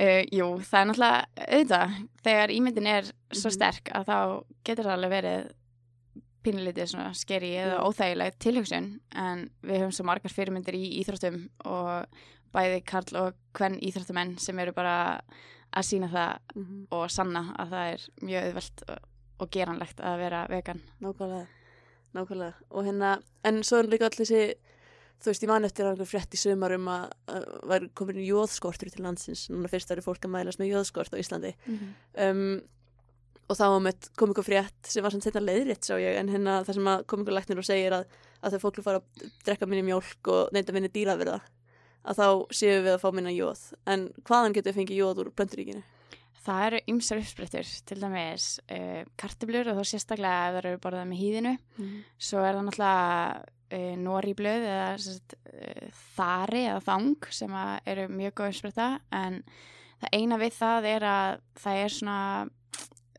uh, 0.00 0.22
Jú, 0.32 0.46
það 0.60 0.80
er 0.80 0.86
náttúrulega 0.90 1.48
auðvitað, 1.48 1.96
þegar 2.24 2.50
ímyndin 2.50 2.86
er 2.86 3.04
svo 3.32 3.48
Mhm. 3.50 3.54
sterk 3.58 3.90
að 3.94 4.04
þá 4.08 4.44
getur 4.64 4.84
það 4.84 4.96
alveg 4.98 5.10
verið 5.10 5.52
svona 6.90 7.14
skeri 7.16 7.54
eða 7.56 7.80
óþægileg 7.88 8.34
tilhugsun 8.38 9.00
en 9.16 9.50
við 9.62 9.78
höfum 9.80 9.92
svo 9.96 10.04
margar 10.04 10.30
fyrirmyndir 10.30 10.74
í 10.76 11.00
íþróttum 11.00 11.48
og 11.64 12.06
bæði 12.52 12.84
karl 12.84 13.16
og 13.16 13.34
hvern 13.54 13.78
íþróttamenn 13.80 14.38
sem 14.38 14.58
eru 14.58 14.72
bara 14.72 15.20
að 15.74 15.82
sína 15.88 16.08
það 16.12 16.38
Mm 16.54 16.64
-hmm. 16.64 16.86
og 16.90 17.10
sanna 17.10 17.54
að 17.58 17.70
það 17.70 17.92
er 17.92 18.00
mjög 18.22 18.44
auðvelt 18.44 18.82
og 19.40 19.50
geranlegt 19.50 20.00
að 20.00 20.18
vera 20.18 20.46
vegan 20.48 20.82
Nákvæmlega, 21.00 21.46
nákvæmlega. 22.14 22.54
Og 22.70 22.84
hérna, 22.84 23.22
en 23.44 23.62
svo 23.62 23.78
er 23.78 23.86
líka 23.88 24.04
allir 24.06 24.26
þessi, 24.26 24.54
þú 25.24 25.32
veist, 25.32 25.46
ég 25.46 25.50
man 25.50 25.64
eftir 25.64 25.88
einhver 25.88 26.08
frétt 26.08 26.36
í 26.36 26.40
sumar 26.40 26.76
um 26.76 26.90
að, 26.92 27.08
að 27.32 27.48
væri 27.70 27.90
komin 27.96 28.20
jóðskortur 28.20 28.92
til 28.92 29.04
landsins. 29.06 29.48
Núna 29.52 29.70
fyrst 29.72 29.90
er 29.94 30.04
fólk 30.04 30.28
að 30.28 30.34
mælast 30.36 30.60
með 30.60 30.74
jóðskort 30.74 31.16
á 31.16 31.20
Íslandi. 31.22 31.54
um, 32.28 32.60
og 33.44 33.58
þá 33.58 33.64
kom 34.16 34.32
ykkur 34.32 34.46
frétt 34.46 34.88
sem 34.88 35.04
var 35.04 35.12
sem 35.12 35.22
þetta 35.24 35.42
leiðrétt 35.42 35.84
sá 35.84 35.96
ég 36.00 36.16
en 36.16 36.30
hérna 36.32 36.60
það 36.64 36.78
sem 36.78 36.92
kom 37.10 37.24
ykkur 37.24 37.36
læknir 37.36 37.60
og 37.60 37.66
segir 37.66 37.96
að, 37.98 38.06
að 38.40 38.54
þegar 38.54 38.62
fólk 38.62 38.84
fara 38.86 39.02
að 39.02 39.26
drekka 39.44 39.68
minni 39.68 39.84
mjólk 39.88 40.30
og 40.32 40.54
neyta 40.56 40.74
minni 40.76 40.92
dýraverða 40.92 41.40
að 42.04 42.20
þá 42.20 42.28
séu 42.56 42.78
við 42.84 42.94
að 42.94 43.02
fá 43.02 43.10
minna 43.16 43.32
jóð 43.34 43.66
en 43.90 44.06
hvaðan 44.24 44.56
getur 44.56 44.72
við 44.72 44.80
fengið 44.80 45.02
jóð 45.02 45.20
úr 45.24 45.34
plönturíkinu? 45.36 45.84
Það 46.44 46.62
eru 46.66 46.80
ymsar 46.92 47.20
uppsprettur, 47.22 47.68
til 47.88 47.96
dæmis 48.02 48.46
uh, 48.68 49.04
kartiblur 49.20 49.70
og 49.72 49.78
þá 49.78 49.92
sérstaklega 49.92 50.48
ef 50.48 50.56
það 50.56 50.58
eru 50.60 50.80
borðað 50.84 51.06
með 51.08 51.22
hýðinu 51.22 51.54
Svo 52.20 52.42
er 52.44 52.58
það 52.58 52.66
náttúrulega 52.66 53.53
uh, 53.72 53.94
noríblöð 54.00 54.66
eða 54.70 54.90
sest, 55.00 55.36
uh, 55.48 55.88
þari 56.16 56.64
eða 56.70 56.82
þang 56.84 57.30
sem 57.30 57.54
eru 57.86 58.08
mjög 58.12 58.34
góð 58.40 58.50
uppspretta 58.52 58.88
en 59.12 59.40
það 60.02 60.18
eina 60.18 60.38
við 60.42 60.52
það 60.58 60.88
er 60.92 61.06
að 61.08 61.40
það 61.64 61.80
er 61.84 61.94
svona 61.98 62.18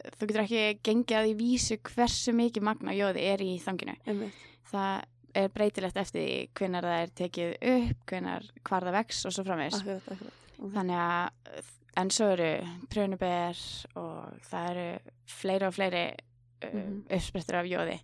þú 0.05 0.27
getur 0.29 0.43
ekki 0.43 0.63
gengið 0.85 1.17
að 1.17 1.27
því 1.29 1.35
vísu 1.39 1.77
hversu 1.89 2.33
mikið 2.37 2.65
magna 2.67 2.93
jóði 2.93 3.23
er 3.31 3.41
í 3.41 3.55
þanginu. 3.63 3.95
Einmitt. 4.05 4.43
Það 4.69 5.05
er 5.35 5.49
breytilegt 5.55 5.97
eftir 5.97 6.21
því 6.21 6.35
hvenar 6.59 6.85
það 6.85 6.99
er 7.05 7.13
tekið 7.19 7.55
upp, 7.71 8.03
hvenar 8.11 8.45
hvar 8.69 8.85
það 8.85 8.97
vex 8.99 9.23
og 9.25 9.33
svo 9.35 9.43
framvegs. 9.47 9.81
Okay. 9.81 10.29
Þannig 10.75 11.01
að 11.01 11.71
en 11.95 12.11
svo 12.11 12.29
eru 12.35 12.51
prjónuber 12.91 13.59
og 13.99 14.45
það 14.51 14.69
eru 14.75 14.87
fleiri 15.31 15.67
og 15.69 15.75
fleiri 15.75 16.05
uh, 16.13 16.23
Mhm. 16.65 16.93
uppsprettur 17.09 17.59
af 17.59 17.67
jóði 17.69 17.97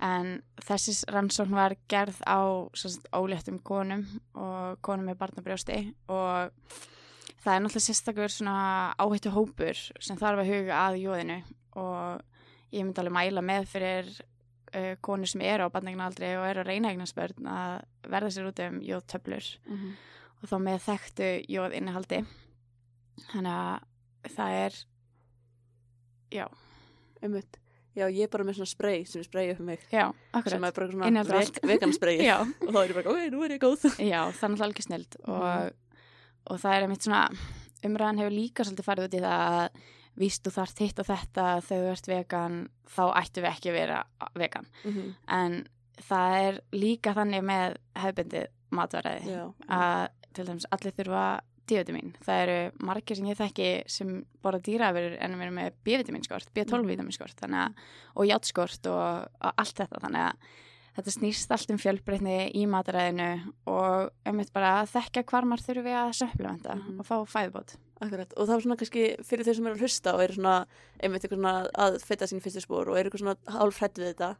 en 0.00 0.38
þessi 0.64 0.94
rannsókn 1.12 1.56
var 1.56 1.76
gerð 1.90 2.20
á 2.24 2.40
sagt, 2.78 3.08
óléttum 3.12 3.60
konum 3.62 4.06
og 4.34 4.80
konum 4.84 5.10
með 5.10 5.20
barnabrjósti 5.20 5.80
og 6.08 6.50
það 7.40 7.54
er 7.54 7.62
náttúrulega 7.64 7.86
sérstakur 7.86 8.32
svona 8.32 8.56
áhættu 9.00 9.32
hópur 9.34 9.78
sem 10.00 10.18
þarf 10.20 10.42
að 10.42 10.52
huga 10.54 10.80
að 10.86 11.00
jóðinu 11.04 11.38
og 11.80 12.22
ég 12.72 12.84
myndi 12.84 13.02
alveg 13.02 13.16
mæla 13.16 13.44
með 13.44 13.68
fyrir 13.74 14.10
uh, 14.16 14.94
konur 15.04 15.30
sem 15.30 15.44
eru 15.44 15.68
á 15.68 15.74
barnagnaldri 15.74 16.32
og 16.38 16.46
eru 16.48 16.64
að 16.64 16.72
reyna 16.72 16.92
eignast 16.94 17.16
börn 17.18 17.50
að 17.50 17.76
verða 18.08 18.32
sér 18.34 18.50
út 18.50 18.64
um 18.66 18.80
jóðtöflur 18.86 19.52
mm 19.66 19.76
-hmm. 19.76 19.94
og 20.40 20.48
þá 20.52 20.56
með 20.68 20.78
þekktu 20.88 21.30
jóð 21.48 21.76
innihaldi 21.76 22.24
þannig 23.32 23.52
að 23.52 24.32
það 24.36 24.58
er 24.64 24.84
já, 26.30 26.46
Einmitt. 27.20 27.59
Já, 27.96 28.04
ég 28.06 28.22
er 28.22 28.28
bara 28.30 28.44
með 28.44 28.54
svona 28.60 28.70
spray 28.70 29.04
sem 29.04 29.20
ég 29.22 29.26
sprayi 29.26 29.50
upp 29.52 29.60
með 29.60 29.66
mig. 29.72 29.86
Já, 29.90 30.04
sem 30.46 30.64
er 30.64 30.72
bara 30.76 30.86
svona 30.90 31.24
veg, 31.26 31.60
vegan 31.66 31.92
sprayi 31.96 32.26
já, 32.30 32.36
og 32.40 32.68
þá 32.70 32.78
er 32.84 32.92
ég 32.92 32.94
bara, 33.00 33.10
ok, 33.10 33.30
nú 33.34 33.42
er 33.44 33.54
ég 33.56 33.62
góð. 33.64 33.86
Já, 33.98 34.20
það 34.30 34.44
er 34.44 34.52
náttúrulega 34.52 34.68
alveg 34.68 34.84
snild 34.86 35.16
og, 35.24 35.40
Mhm. 35.40 35.72
og 36.50 36.60
það 36.60 36.74
er 36.76 36.82
einmitt 36.86 37.02
svona 37.08 37.22
umræðan 37.84 38.20
hefur 38.20 38.36
líka 38.36 38.64
svolítið 38.64 38.88
farið 38.90 39.08
út 39.08 39.18
í 39.18 39.24
það 39.24 39.42
að 39.50 39.82
víst 40.20 40.42
þú 40.44 40.50
þarft 40.58 40.78
hitt 40.84 40.98
og 40.98 41.06
þetta 41.06 41.44
þegar 41.64 41.84
þú 41.84 41.90
ert 41.96 42.06
vegan 42.12 42.56
þá 42.94 43.02
ættu 43.22 43.40
við 43.42 43.50
ekki 43.50 43.70
að 43.70 43.78
vera 43.80 43.98
vegan. 44.34 44.66
Mm 44.84 44.92
-hmm. 44.92 45.14
en 45.28 45.66
það 46.00 46.48
er 46.48 46.60
líka 46.72 47.14
þannig 47.14 47.42
með 47.44 47.76
hefbundið 47.96 48.46
matvaræði 48.70 49.52
að 49.68 50.08
til 50.32 50.44
dæmis 50.46 50.66
allir 50.70 50.92
þurfa 50.92 51.40
D-vitamin. 51.70 52.14
Það 52.26 52.40
eru 52.44 52.56
margir 52.90 53.16
sem 53.20 53.28
ég 53.30 53.38
þekki 53.40 53.68
sem 53.90 54.14
borða 54.44 54.62
dýraverur 54.68 55.14
en 55.20 55.36
við 55.38 55.46
erum 55.46 55.60
með 55.60 55.76
B-vitaminskort, 55.86 56.50
B12-vitaminskort 56.56 57.38
þannig 57.44 57.62
að, 57.66 57.84
og 58.16 58.28
játskort 58.30 58.90
og, 58.90 59.30
og 59.40 59.54
allt 59.64 59.78
þetta 59.84 60.02
þannig 60.06 60.26
að 60.26 60.50
þetta 61.00 61.12
snýst 61.14 61.52
allt 61.54 61.70
um 61.70 61.78
fjölbreytni 61.80 62.38
í 62.58 62.64
mataræðinu 62.68 63.28
og 63.70 64.10
einmitt 64.26 64.50
bara 64.52 64.72
að 64.82 64.90
þekka 64.96 65.22
hvar 65.30 65.46
maður 65.46 65.62
þurfi 65.68 65.92
að 65.96 66.10
supplementa 66.18 66.74
Mhm. 66.74 66.98
og 67.00 67.06
fá 67.06 67.16
fæðubót. 67.30 67.76
Akkurat, 68.00 68.32
og 68.36 68.48
það 68.48 68.54
er 68.56 68.62
svona 68.64 68.76
kannski 68.80 69.04
fyrir 69.28 69.44
þau 69.46 69.54
sem 69.54 69.66
eru 69.68 69.76
að 69.76 69.82
hlusta 69.84 70.14
og 70.16 70.22
eru 70.24 70.34
svona, 70.34 70.54
einmitt 71.04 71.22
eitthvað 71.24 71.38
svona 71.40 71.70
að 71.84 71.98
feta 72.02 72.26
sín 72.26 72.40
fyrstu 72.42 72.62
spór 72.64 72.88
og 72.90 72.96
eru 72.98 73.10
eitthvað 73.10 73.22
svona 73.22 73.36
hálf 73.60 73.78
hrætt 73.80 74.00
við 74.00 74.08
þetta 74.14 74.30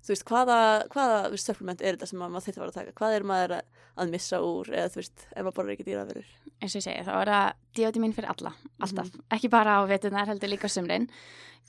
þú 0.00 0.14
veist, 0.14 0.26
hvaða, 0.28 0.58
hvaða 0.92 1.18
veist, 1.34 1.50
supplement 1.50 1.82
er 1.82 1.96
þetta 1.96 2.10
sem 2.10 2.22
að 2.24 2.32
maður 2.34 2.46
þetta 2.48 2.62
var 2.62 2.72
að 2.72 2.78
taka 2.80 2.96
hvað 3.00 3.16
er 3.16 3.26
maður 3.30 3.56
að, 3.60 4.12
missa 4.14 4.40
úr 4.44 4.70
eða 4.72 4.92
þú 4.94 5.02
veist, 5.02 5.26
ef 5.30 5.42
maður 5.44 5.56
borður 5.58 5.74
ekki 5.76 5.88
dýraverur 5.90 6.30
eins 6.60 6.74
og 6.74 6.80
ég 6.80 6.86
segi, 6.86 7.04
þá 7.06 7.12
er 7.16 7.30
það 7.32 7.50
díótimin 7.78 8.14
fyrir 8.16 8.30
alla, 8.34 8.54
alltaf. 8.84 9.10
Mhm. 9.10 9.26
Ekki 9.36 9.50
bara 9.52 9.76
á 9.80 9.82
vetunar, 9.88 10.28
heldur 10.28 10.52
líka 10.52 10.68
sumrin. 10.68 11.06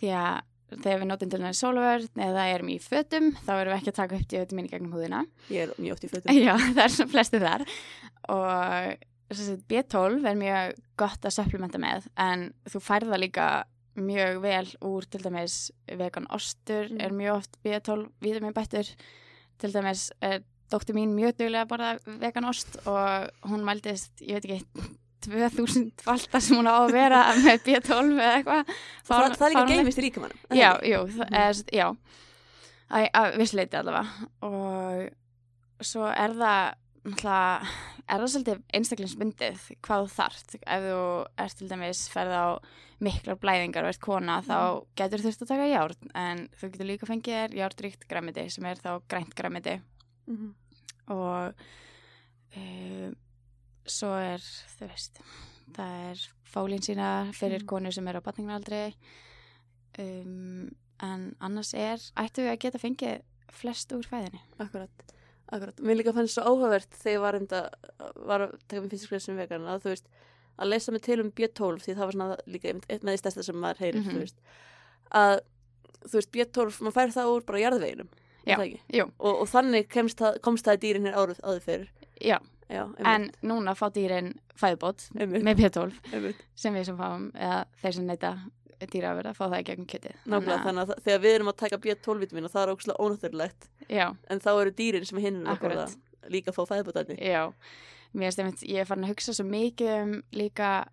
Því 0.01 0.09
að 0.19 0.41
þegar 0.71 0.99
við 1.01 1.07
notum 1.09 1.31
til 1.31 1.39
næri 1.41 1.57
sólvörn 1.59 2.21
eða 2.27 2.47
erum 2.53 2.71
í 2.71 2.77
fötum, 2.79 3.31
þá 3.43 3.51
erum 3.57 3.73
við 3.73 3.77
ekki 3.77 3.91
að 3.91 3.99
taka 3.99 4.19
upp 4.19 4.27
díótimin 4.31 4.67
í 4.67 4.71
gegnum 4.71 4.93
húðina. 4.95 5.25
ég 5.51 5.67
er 5.67 5.73
mjög 5.77 5.97
oft 5.97 6.05
í 6.07 6.11
fötum 6.11 6.37
Já, 6.37 6.53
það 6.77 6.83
er 6.85 7.11
flesti 7.11 7.41
þar. 7.43 7.65
Og 8.31 9.35
sem 9.35 9.45
sagt, 9.47 9.65
B12 9.71 10.27
er 10.31 10.39
mjög 10.39 10.79
gott 10.99 11.27
að 11.27 11.35
supplementa 11.35 11.79
með, 11.81 12.07
en 12.19 12.49
þú 12.67 12.83
færða 12.83 13.19
líka 13.19 13.47
mjög 13.99 14.39
vel 14.43 14.67
úr 14.87 15.03
til 15.11 15.23
dæmis 15.25 15.71
vegan 15.87 16.27
ostur 16.31 16.87
Mhm. 16.89 17.01
er 17.01 17.09
mjög 17.11 17.35
oft 17.35 17.57
B12 17.63 18.07
vitamin 18.21 18.53
bættur 18.53 18.87
til 19.59 19.73
dæmis 19.73 20.11
er 20.21 20.39
dóttir 20.71 20.95
mín 20.95 21.11
mjög 21.15 21.35
duglega 21.37 21.65
að 21.65 21.67
borða 21.67 22.19
vegan 22.21 22.45
ost 22.45 22.77
og 22.87 23.29
hún 23.49 23.63
mældist, 23.67 24.21
ég 24.21 24.39
veit 24.39 24.45
ekki 24.45 24.65
2000 25.21 25.91
valda 26.05 26.39
sem 26.41 26.57
hún 26.57 26.65
á 26.71 26.81
að 26.81 26.91
vera 26.95 27.19
með 27.45 27.59
B12 27.67 28.15
eða 28.17 28.35
eitthvað. 28.39 28.71
Það, 29.05 29.35
það 29.37 29.45
er 29.47 29.53
líka 29.55 29.65
geimist 29.75 29.99
í 29.99 30.05
ríkamannum 30.07 30.37
Já, 30.57 30.71
jú, 30.87 31.01
það 31.17 31.35
er, 31.43 31.59
já. 31.77 31.87
Æ, 32.91 32.99
að 33.13 33.37
vissleiti 33.37 33.77
allavega. 33.77 34.29
Og 34.47 35.85
svo 35.85 36.07
er 36.09 36.33
það 36.39 36.73
náttúrulega, 37.03 37.67
er 38.07 38.19
það 38.21 38.31
svolítið 38.33 38.59
einstaklingsmyndið 38.77 39.61
hvað 39.81 40.03
þú 40.05 40.11
þarft. 40.15 40.55
Ef 40.61 40.83
þú 40.85 40.99
ert 41.45 41.57
til 41.57 41.69
dæmis 41.71 42.01
ferð 42.13 42.33
á 42.37 42.45
miklar 43.01 43.39
blæðingar 43.41 43.83
og 43.87 43.89
ert 43.95 44.01
kona 44.05 44.35
þá 44.45 44.57
getur 44.99 45.23
þurft 45.23 45.41
að 45.41 45.47
taka 45.55 45.69
járn 45.71 46.11
en 46.13 46.43
þú 46.53 46.69
getur 46.75 46.85
líka 46.91 47.07
fengið 47.09 47.37
þér 47.39 47.55
járnríkt 47.57 48.07
græmiti 48.11 48.43
sem 48.53 48.65
er 48.69 48.75
þá 48.83 48.91
grænt 49.09 49.33
græmiti 49.35 49.79
Mhm. 50.27 50.51
og 51.09 51.53
uh, 52.55 53.09
svo 53.89 54.11
er 54.21 54.37
þú 54.77 54.87
veist 54.91 55.17
það 55.73 55.95
er 56.11 56.21
fólín 56.53 56.83
sína 56.85 57.07
fyrir 57.33 57.63
Mhm. 57.63 57.67
konur 57.67 57.91
sem 57.91 58.07
er 58.07 58.19
á 58.19 58.21
batningnaldri 58.21 58.93
um, 59.99 60.69
en 61.01 61.35
annars 61.41 61.73
er 61.73 61.97
ættu 62.21 62.43
við 62.45 62.51
að 62.53 62.59
geta 62.59 62.77
fengið 62.81 63.21
flest 63.51 63.91
úr 63.97 64.05
fæðinni 64.07 64.39
Akkurat, 64.59 64.89
akkurat. 65.51 65.79
Mér 65.83 65.97
líka 65.99 66.13
fannst 66.15 66.35
svo 66.37 66.43
áhugavert 66.47 66.89
þegar 67.01 67.13
ég 67.17 67.21
var, 67.25 67.35
enda, 67.39 67.61
var 68.15 68.45
að 68.47 68.57
taka 68.67 68.81
með 68.81 68.91
fyrstu 68.95 69.07
skrið 69.09 69.21
sem 69.25 69.37
vegan 69.37 69.67
að 69.67 69.81
þú 69.85 69.91
veist, 69.93 70.07
að 70.61 70.69
lesa 70.71 70.91
mig 70.95 71.01
til 71.05 71.19
um 71.23 71.31
B12 71.31 71.81
því 71.85 71.95
það 71.97 72.05
var 72.05 72.11
svona 72.17 72.37
líka 72.47 72.73
með 72.77 73.11
því 73.11 73.17
stærsta 73.21 73.43
sem 73.43 73.55
maður 73.55 73.81
heyrir, 73.85 74.01
Mhm. 74.01 74.11
þú 74.15 74.19
veist 74.19 74.39
að, 75.11 75.39
þú 76.07 76.13
veist, 76.19 76.31
B12, 76.31 76.79
maður 76.81 76.97
fær 76.99 77.13
það 77.17 77.31
úr 77.35 77.45
bara 77.45 77.59
jarðveginum, 77.59 78.09
Já. 78.45 78.55
það 78.57 78.65
ekki? 78.67 78.79
Og, 79.19 79.41
og 79.41 79.47
þannig 79.49 79.87
það, 80.21 80.39
komst 80.41 80.65
það 80.65 80.77
í 80.77 80.81
dýrin 80.85 81.05
hér 81.05 81.13
áður, 81.19 81.39
áður 81.43 81.61
fyrir. 81.61 81.87
Já, 82.21 82.39
Já, 82.71 82.85
en 83.03 83.31
núna 83.43 83.75
fá 83.75 83.89
dýrin 83.91 84.37
einmitt, 85.19 85.43
með 85.43 85.55
B12 85.59 85.91
einmitt. 86.13 86.35
sem 86.55 86.73
við 86.73 86.85
sem 86.85 86.97
fáum 86.97 87.31
eða 87.35 87.65
þeir 87.81 87.93
sem 87.93 88.05
neyta 88.07 88.37
dýraverða 88.81 89.35
fá 89.35 89.45
það 89.49 89.59
í 89.59 89.65
gegnum 89.67 89.85
kjötið 89.91 90.15
Nákvæmlega, 90.25 90.63
þannig 90.65 90.81
að 90.81 90.87
það- 90.91 91.01
þegar 91.05 91.19
við 91.21 91.35
erum 91.35 91.47
að 91.51 91.57
taka 91.57 91.77
B12-vitamin 91.77 92.45
og 92.45 92.51
það 92.51 92.63
er 92.63 92.73
ógslag 92.75 92.97
ónáttúrulegt, 93.03 93.67
Já, 93.89 94.15
en 94.29 94.39
þá 94.39 94.51
eru 94.61 94.71
dýrin 94.71 95.05
sem 95.05 95.17
hinn 95.19 95.41
líka 96.29 96.51
fá 96.53 96.65
fæðbútarni. 96.69 97.17
Já, 97.19 97.51
mér 98.13 98.37
einmitt, 98.37 98.61
ég 98.67 98.79
er 98.79 98.85
farin 98.85 99.03
að 99.07 99.13
hugsa 99.15 99.33
svo 99.33 99.45
mikið 99.45 100.03
um 100.03 100.23
líka 100.31 100.85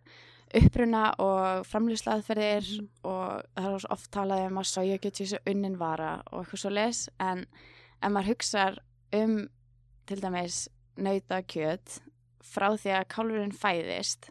uppruna 0.55 1.15
og 1.21 1.67
framlýslaðferðir 1.69 2.81
Mhm. 2.81 2.89
og 3.05 3.43
það 3.57 3.75
er 3.75 3.79
svo 3.79 3.91
oft 3.93 4.11
talað 4.11 4.47
um 4.47 4.59
að 4.59 4.65
soja 4.71 4.99
geti 4.99 5.27
svo 5.27 5.39
unnin 5.47 5.77
vara 5.79 6.23
og 6.33 6.45
eitthvað 6.47 6.59
svo 6.63 6.71
les 6.71 7.09
en 7.21 7.47
ef 8.03 8.11
maður 8.11 8.31
hugsar 8.33 8.79
um 9.13 9.49
til 10.07 10.21
dæmis 10.21 10.69
nauta 10.97 11.43
kjöt 11.43 12.01
frá 12.43 12.73
því 12.79 12.91
að 12.97 13.09
kálfurinn 13.09 13.53
fæðist 13.53 14.31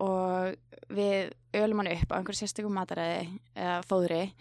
og 0.00 0.56
við 0.88 1.32
ölum 1.54 1.76
hann 1.84 1.92
upp 1.92 2.08
á 2.12 2.16
einhverju 2.18 2.40
sérstökum 2.40 2.72
mataræði 2.72 3.38
eða 3.54 3.82
fóðri 3.84 4.22
og 4.24 4.32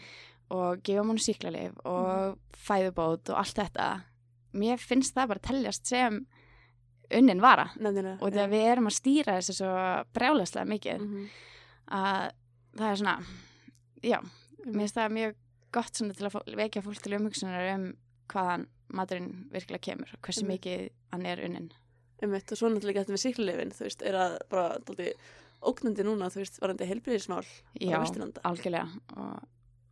gefum 0.83 1.12
hann 1.13 1.22
síklarleif 1.24 1.77
og 1.89 2.38
fæðubót 2.67 3.29
og 3.33 3.39
allt 3.41 3.55
þetta 3.62 3.88
mér 4.53 4.77
finnst 4.81 5.15
það 5.17 5.27
bara 5.33 5.39
teljast 5.50 5.89
sem 5.89 6.19
unnin 7.13 7.41
vara 7.43 7.67
Nefnilega. 7.77 8.17
og 8.22 8.31
þegar 8.33 8.50
við 8.53 8.67
erum 8.72 8.88
að 8.89 8.98
stýra 9.00 9.38
þessu 9.39 9.55
svo 9.60 9.72
brjálæslega 10.15 10.69
mikið 10.69 11.01
Mhm. 11.01 11.25
að 11.91 12.31
það 12.77 12.91
er 12.91 12.95
svona 13.01 13.25
já, 14.03 14.19
mér 14.65 14.79
finnst 14.81 14.95
það 14.98 15.12
mjög 15.17 15.36
gott 15.74 15.93
til 15.93 16.27
að 16.29 16.55
vekja 16.55 16.81
fólk 16.86 17.01
til 17.01 17.13
umhugsunar 17.17 17.74
um 17.75 17.93
hvaðan 18.29 18.67
maturinn 18.93 19.48
virkilega 19.51 19.81
kemur 19.89 20.10
og 20.13 20.22
hversu 20.22 20.43
Einmitt. 20.43 20.62
mikið 20.62 20.89
hann 21.12 21.25
er 21.25 21.38
unnin 21.45 21.72
Einmitt, 22.22 22.51
og 22.51 22.57
svo 22.57 22.69
náttúrulega 22.69 23.03
þetta 23.03 23.12
með 23.17 23.24
síklarleifin, 23.25 23.72
þú 23.75 23.83
veist, 23.83 24.01
er 24.07 24.13
að 24.15 24.38
bara 24.50 24.77
ógnandi 25.63 26.03
núna, 26.05 26.29
þú 26.31 26.39
veist, 26.39 26.60
varandi 26.62 26.86
heilbriðismál 26.88 27.43
á 27.43 27.79
já, 27.79 27.98
algjörlega 28.43 28.88
og 29.17 29.43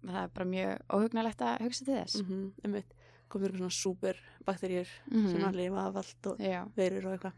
það 0.07 0.23
er 0.23 0.33
bara 0.35 0.49
mjög 0.55 0.97
óhugnalegt 0.97 1.45
að 1.45 1.63
hugsa 1.65 1.85
til 1.85 1.95
þess. 1.95 2.21
Mm 2.21 2.27
-hmm, 2.27 2.83
komur 3.31 3.47
eitthvað 3.47 3.63
svona 3.63 3.77
súper 3.77 4.19
bakterjur 4.47 4.91
mm 5.11 5.31
sem 5.31 5.47
að 5.47 5.57
lifa 5.61 5.87
af 5.87 5.95
allt 6.01 6.29
og 6.31 6.43
já, 6.43 6.61
veirur 6.75 7.07
og 7.07 7.15
eitthvað. 7.15 7.33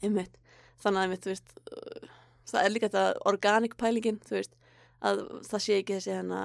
Einmitt, 0.00 0.38
þannig 0.80 0.98
að 0.98 1.04
einmitt, 1.04 1.28
veist, 1.28 1.54
uh, 1.70 2.08
það 2.48 2.64
er 2.64 2.74
líka 2.74 2.88
þetta 2.88 3.04
organic 3.28 3.76
pælingin, 3.76 4.20
veist, 4.30 4.56
að 5.02 5.22
það 5.48 5.64
sé 5.66 5.78
ekki 5.80 5.96
þessi 5.98 6.14
hérna, 6.14 6.40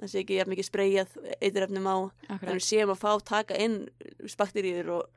það 0.00 0.12
sé 0.12 0.22
ekki 0.24 0.38
mikið 0.50 0.68
spreyjað 0.68 1.16
eiturefnum 1.38 1.86
á, 1.90 1.96
þannig 2.26 2.28
að 2.28 2.40
við 2.40 2.48
akkurat 2.48 2.68
séum 2.68 2.94
að 2.94 3.02
fá 3.02 3.12
taka 3.24 3.58
inn 3.58 3.78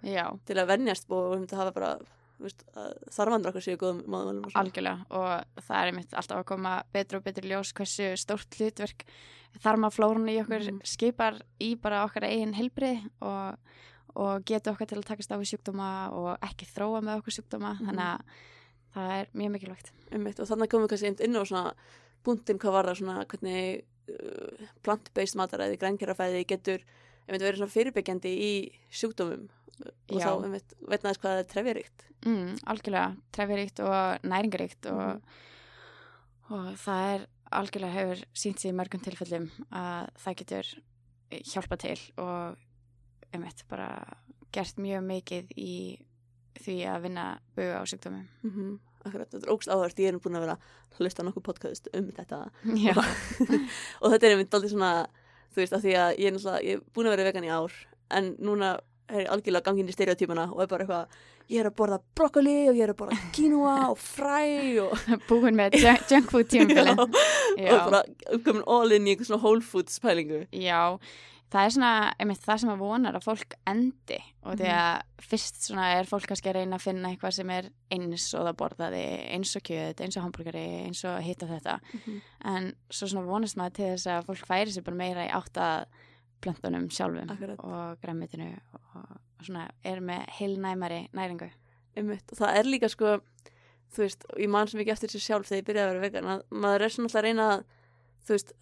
já, 0.06 0.26
til 0.46 0.58
að 0.58 0.72
venjast 0.76 1.10
og 1.10 1.34
höfum 1.34 1.48
að 1.50 1.62
hafa 1.64 1.76
bara, 1.78 1.92
þarfandur 3.12 3.52
okkar 3.52 3.62
séu 3.66 3.78
góðum 3.78 4.02
svona. 4.08 4.62
algjörlega 4.62 5.06
og 5.10 5.62
það 5.68 5.78
er 5.82 5.92
einmitt 5.92 6.14
alltaf 6.14 6.38
að 6.42 6.46
koma 6.52 6.74
betur 6.94 7.18
og 7.20 7.24
betur 7.24 7.44
ljós 7.50 7.74
hversu 7.78 8.12
stórt 8.18 8.58
hlutverk 8.60 9.06
þarmaflórun 9.62 10.30
í 10.32 10.40
okkur 10.44 10.66
Mhm. 10.72 10.82
skipar 10.88 11.42
í 11.60 11.76
bara 11.80 12.06
okkar 12.06 12.24
eigin 12.24 12.54
helbrið 12.56 13.10
og, 13.22 13.58
og 14.16 14.46
getur 14.46 14.74
okkar 14.74 14.88
til 14.88 14.98
að 15.00 15.06
takast 15.12 15.32
á 15.32 15.38
við 15.38 15.52
sjúkdóma 15.52 16.12
og 16.12 16.38
ekki 16.42 16.66
þróa 16.72 17.02
með 17.04 17.20
okkur 17.22 17.36
sjúkdóma 17.38 17.76
Mhm. 17.80 17.86
þannig 17.88 18.08
að 18.08 18.22
það 18.96 19.12
er 19.20 19.28
mjög 19.36 19.52
mikilvægt 19.56 19.92
Einmitt, 20.12 20.40
og 20.40 20.48
þannig 20.48 20.68
komum 20.70 20.88
við 20.88 20.92
kannski 20.98 21.24
inn 21.24 21.36
á 21.36 21.44
svona 21.48 21.74
punktinn 22.24 22.60
hvað 22.60 22.72
var 22.72 22.86
það 22.86 22.98
svona 23.00 23.26
hvernig 23.26 23.84
uh, 24.12 24.66
plant-based 24.84 25.36
mataræði, 25.40 25.78
grænkerafæði 25.80 26.46
getur 26.48 26.82
einmitt 27.28 27.42
verið 27.46 27.58
svona 27.62 27.76
fyrirbyggjandi 27.76 28.32
í 28.48 28.54
sjúkdómum 28.92 29.48
og 29.82 30.18
Já. 30.20 30.26
þá 30.28 30.32
einmitt 30.46 30.74
veit 30.92 31.04
næst 31.04 31.22
hvað 31.22 31.32
það 31.36 31.40
er 31.44 31.50
trefjaríkt. 31.54 32.04
mm, 32.26 32.50
algjörlega, 32.70 33.16
trefjaríkt 33.34 33.80
og 33.86 34.28
næringaríkt 34.30 34.90
og, 34.92 35.22
Mhm. 35.22 35.22
og 36.52 36.74
það 36.78 37.16
er 37.16 37.28
algjörlega 37.52 37.94
hefur 37.98 38.24
sínt 38.34 38.60
sig 38.60 38.72
í 38.72 38.76
mörgum 38.78 39.02
tilfellum 39.04 39.50
að 39.72 40.10
það 40.24 40.36
getur 40.42 40.72
hjálpa 41.32 41.78
til 41.80 41.98
og 42.18 42.58
einmitt 43.34 43.64
bara 43.70 43.88
gert 44.52 44.76
mjög 44.78 45.04
mikið 45.08 45.52
í 45.58 46.00
því 46.62 46.76
að 46.92 47.02
vinna 47.08 47.26
buga 47.56 47.80
á 47.82 47.84
sjúkdómum 47.88 48.28
Mm 48.44 48.52
-hmm. 48.52 48.80
Akkurat, 49.04 49.32
þetta 49.32 49.48
er 49.48 49.54
ógst 49.56 49.68
áhört, 49.68 49.98
ég 50.00 50.08
er 50.14 50.20
búin 50.20 50.36
að 50.38 50.42
vera 50.46 50.58
að 50.58 50.98
hlusta 51.00 51.24
nokkuð 51.24 51.44
podcast 51.44 51.88
um 51.94 52.12
þetta 52.12 52.52
Já, 52.66 52.94
og 54.02 54.08
þetta 54.12 54.24
er 54.28 54.32
einmitt 54.38 54.54
aldrei 54.54 54.70
svona 54.70 55.08
þú 55.52 55.62
veist, 55.64 55.74
af 55.78 55.84
því 55.84 55.94
að 56.00 56.14
ég 56.22 56.30
er 56.32 56.36
náttúrulega, 56.38 56.64
ég 56.68 56.80
er 56.80 56.86
búin 56.96 57.10
að 57.10 57.16
vera 57.18 57.28
vegan 57.32 57.48
í 57.50 57.52
ár 57.58 57.76
en 58.18 58.32
núna 58.40 58.72
er 59.12 59.28
algjörlega 59.34 59.66
gangin 59.68 59.90
í 59.92 59.96
stereotypuna 59.96 60.46
og 60.54 60.62
er 60.64 60.70
bara 60.72 60.86
eitthvað 60.86 61.20
ég 61.52 61.60
er 61.60 61.68
að 61.68 61.76
borða 61.82 61.98
brokkoli 62.16 62.54
og 62.72 62.78
ég 62.78 62.86
er 62.86 62.94
að 62.94 63.00
borða 63.02 63.18
quinoa 63.36 63.74
og 63.92 63.98
fræ 64.00 64.38
og, 64.86 64.94
búin 65.30 65.58
með 65.60 65.76
junk- 65.82 66.32
food 66.32 66.48
tímabilin 66.54 67.02
og 67.04 67.18
Já, 67.60 67.76
bara 67.90 68.04
komin 68.46 68.64
all 68.72 68.96
in 68.96 69.08
í 69.10 69.16
einhver 69.16 69.28
svona 69.28 69.42
whole 69.44 69.62
foods 69.66 70.00
pælingu. 70.00 70.46
Já, 70.56 70.96
það 71.52 71.66
er 71.68 71.74
svona 71.76 71.92
einmitt 72.20 72.44
það 72.46 72.60
sem 72.62 72.70
að 72.72 72.82
vonar 72.82 73.18
að 73.20 73.26
fólk 73.28 73.56
endi 73.68 74.20
og 74.44 74.54
því 74.58 74.68
Mhm. 74.70 74.78
að 74.82 75.26
fyrst 75.32 75.58
svona 75.68 75.88
er 76.00 76.06
fólk 76.10 76.28
kannski 76.30 76.50
að 76.50 76.56
reyna 76.62 76.78
að 76.78 76.86
finna 76.86 77.10
eitthvað 77.12 77.34
sem 77.34 77.50
er 77.50 77.70
eins 77.92 78.28
og 78.40 78.46
það 78.48 78.58
borðaði, 78.62 79.02
eins 79.36 79.56
og 79.56 79.64
kjöt, 79.68 80.02
eins 80.02 80.18
og 80.18 80.24
hambúrgari, 80.24 80.64
eins 80.88 81.04
og 81.06 81.22
hitt 81.22 81.44
og 81.44 81.50
þetta 81.50 81.80
en 82.46 82.72
svo 82.90 83.08
svona 83.08 83.26
vonast 83.28 83.58
maður 83.60 83.74
til 83.74 83.90
þess 83.96 84.08
að 84.08 84.26
fólk 84.30 84.48
færi 84.48 84.72
sér 84.72 84.84
bara 84.88 84.96
meira 85.04 85.28
í 85.28 85.32
átt 85.32 85.60
að 85.60 85.86
plöntunum 86.42 86.88
sjálfum 86.90 87.30
Akkurat. 87.30 87.60
og 87.60 88.00
græmitinu 88.02 88.58
og, 88.96 89.20
svona 89.44 89.68
er 89.84 90.00
með 90.00 90.26
heilnæmari 90.40 91.10
næringu 91.14 91.52
einmitt, 91.98 92.32
og 92.32 92.38
það 92.38 92.56
er 92.58 92.64
líka 92.64 92.90
sko 92.90 93.20
þú 93.92 93.98
veist, 94.06 94.24
ég 94.40 94.48
man 94.50 94.68
sem 94.68 94.80
ekki 94.80 94.92
eftir 94.94 95.10
þessu 95.10 95.20
sjálf 95.28 95.50
þegar 95.50 95.60
ég 95.62 95.66
byrjaði 95.68 95.84
að 95.84 95.92
vera 95.92 96.06
vegan 96.10 96.30
að 96.32 96.44
maður 96.64 96.82
er 96.86 96.90
svona 96.96 97.10
alltaf 97.10 97.20
að 97.20 97.26
reyna 97.28 97.48
að 97.52 97.64
þú 98.28 98.36
veist, 98.38 98.54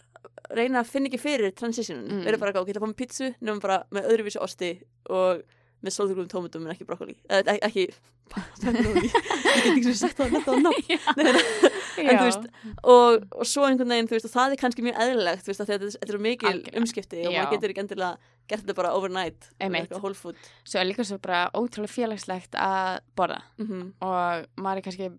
reyna 0.55 0.81
að 0.83 0.89
finna 0.93 1.09
ekki 1.11 1.19
fyrir 1.21 1.51
transitionin, 1.55 2.07
Mm. 2.09 2.25
verður 2.25 2.39
bara 2.39 2.51
að 2.53 2.65
geta 2.67 2.79
að 2.79 2.83
fá 2.83 2.91
með 2.91 2.99
pítsu 3.01 3.31
nefnum 3.41 3.59
bara 3.61 3.83
með 3.91 4.09
öðruvísi 4.11 4.41
osti 4.41 4.71
og 5.09 5.43
með 5.83 5.93
sólþurglum 5.95 6.27
tómutum 6.27 6.65
en 6.67 6.73
ekki 6.75 6.85
brokkoli. 6.87 7.15
Eða 7.29 7.53
ek- 7.55 7.63
ekki 7.69 7.85
pepperoni 8.33 9.03
ég 9.09 9.13
get 9.13 9.69
ekki 9.71 9.83
sem 9.83 9.95
sagt 10.09 10.17
það 10.19 10.33
þetta 10.35 10.51
á 10.51 10.55
nafn. 10.59 10.83
En 11.99 12.15
þú 12.15 12.25
veist, 12.29 12.45
og, 12.87 13.23
og 13.35 13.47
svo 13.49 13.65
einhvern 13.67 13.89
veginn, 13.91 14.07
þú 14.07 14.15
veist, 14.15 14.27
og 14.29 14.31
það 14.31 14.53
er 14.53 14.59
kannski 14.61 14.83
mjög 14.85 14.99
eðlilegt, 15.03 15.41
þú 15.43 15.51
veist, 15.51 15.63
þetta, 15.67 15.89
eru 16.07 16.19
mikil 16.23 16.47
Algjörlega. 16.47 16.79
umskipti 16.79 17.17
og 17.25 17.33
Já. 17.33 17.39
maður 17.41 17.51
getur 17.57 17.73
ekki 17.73 17.81
endilega 17.83 18.11
gert 18.47 18.61
þetta 18.63 18.75
bara 18.77 18.91
overnight 18.95 19.49
eitthvað 19.59 19.99
whole 19.99 20.15
food. 20.15 20.37
Svo 20.63 20.79
er 20.79 20.87
líka 20.87 21.03
svo 21.03 21.17
bara 21.19 21.41
ótrúlega 21.59 21.91
félagslegt 21.91 22.55
að 22.55 23.01
borða. 23.19 23.41
Mm 23.59 23.89
og 23.99 24.47
maður 24.63 24.77
er 24.79 24.85
kannski 24.87 25.09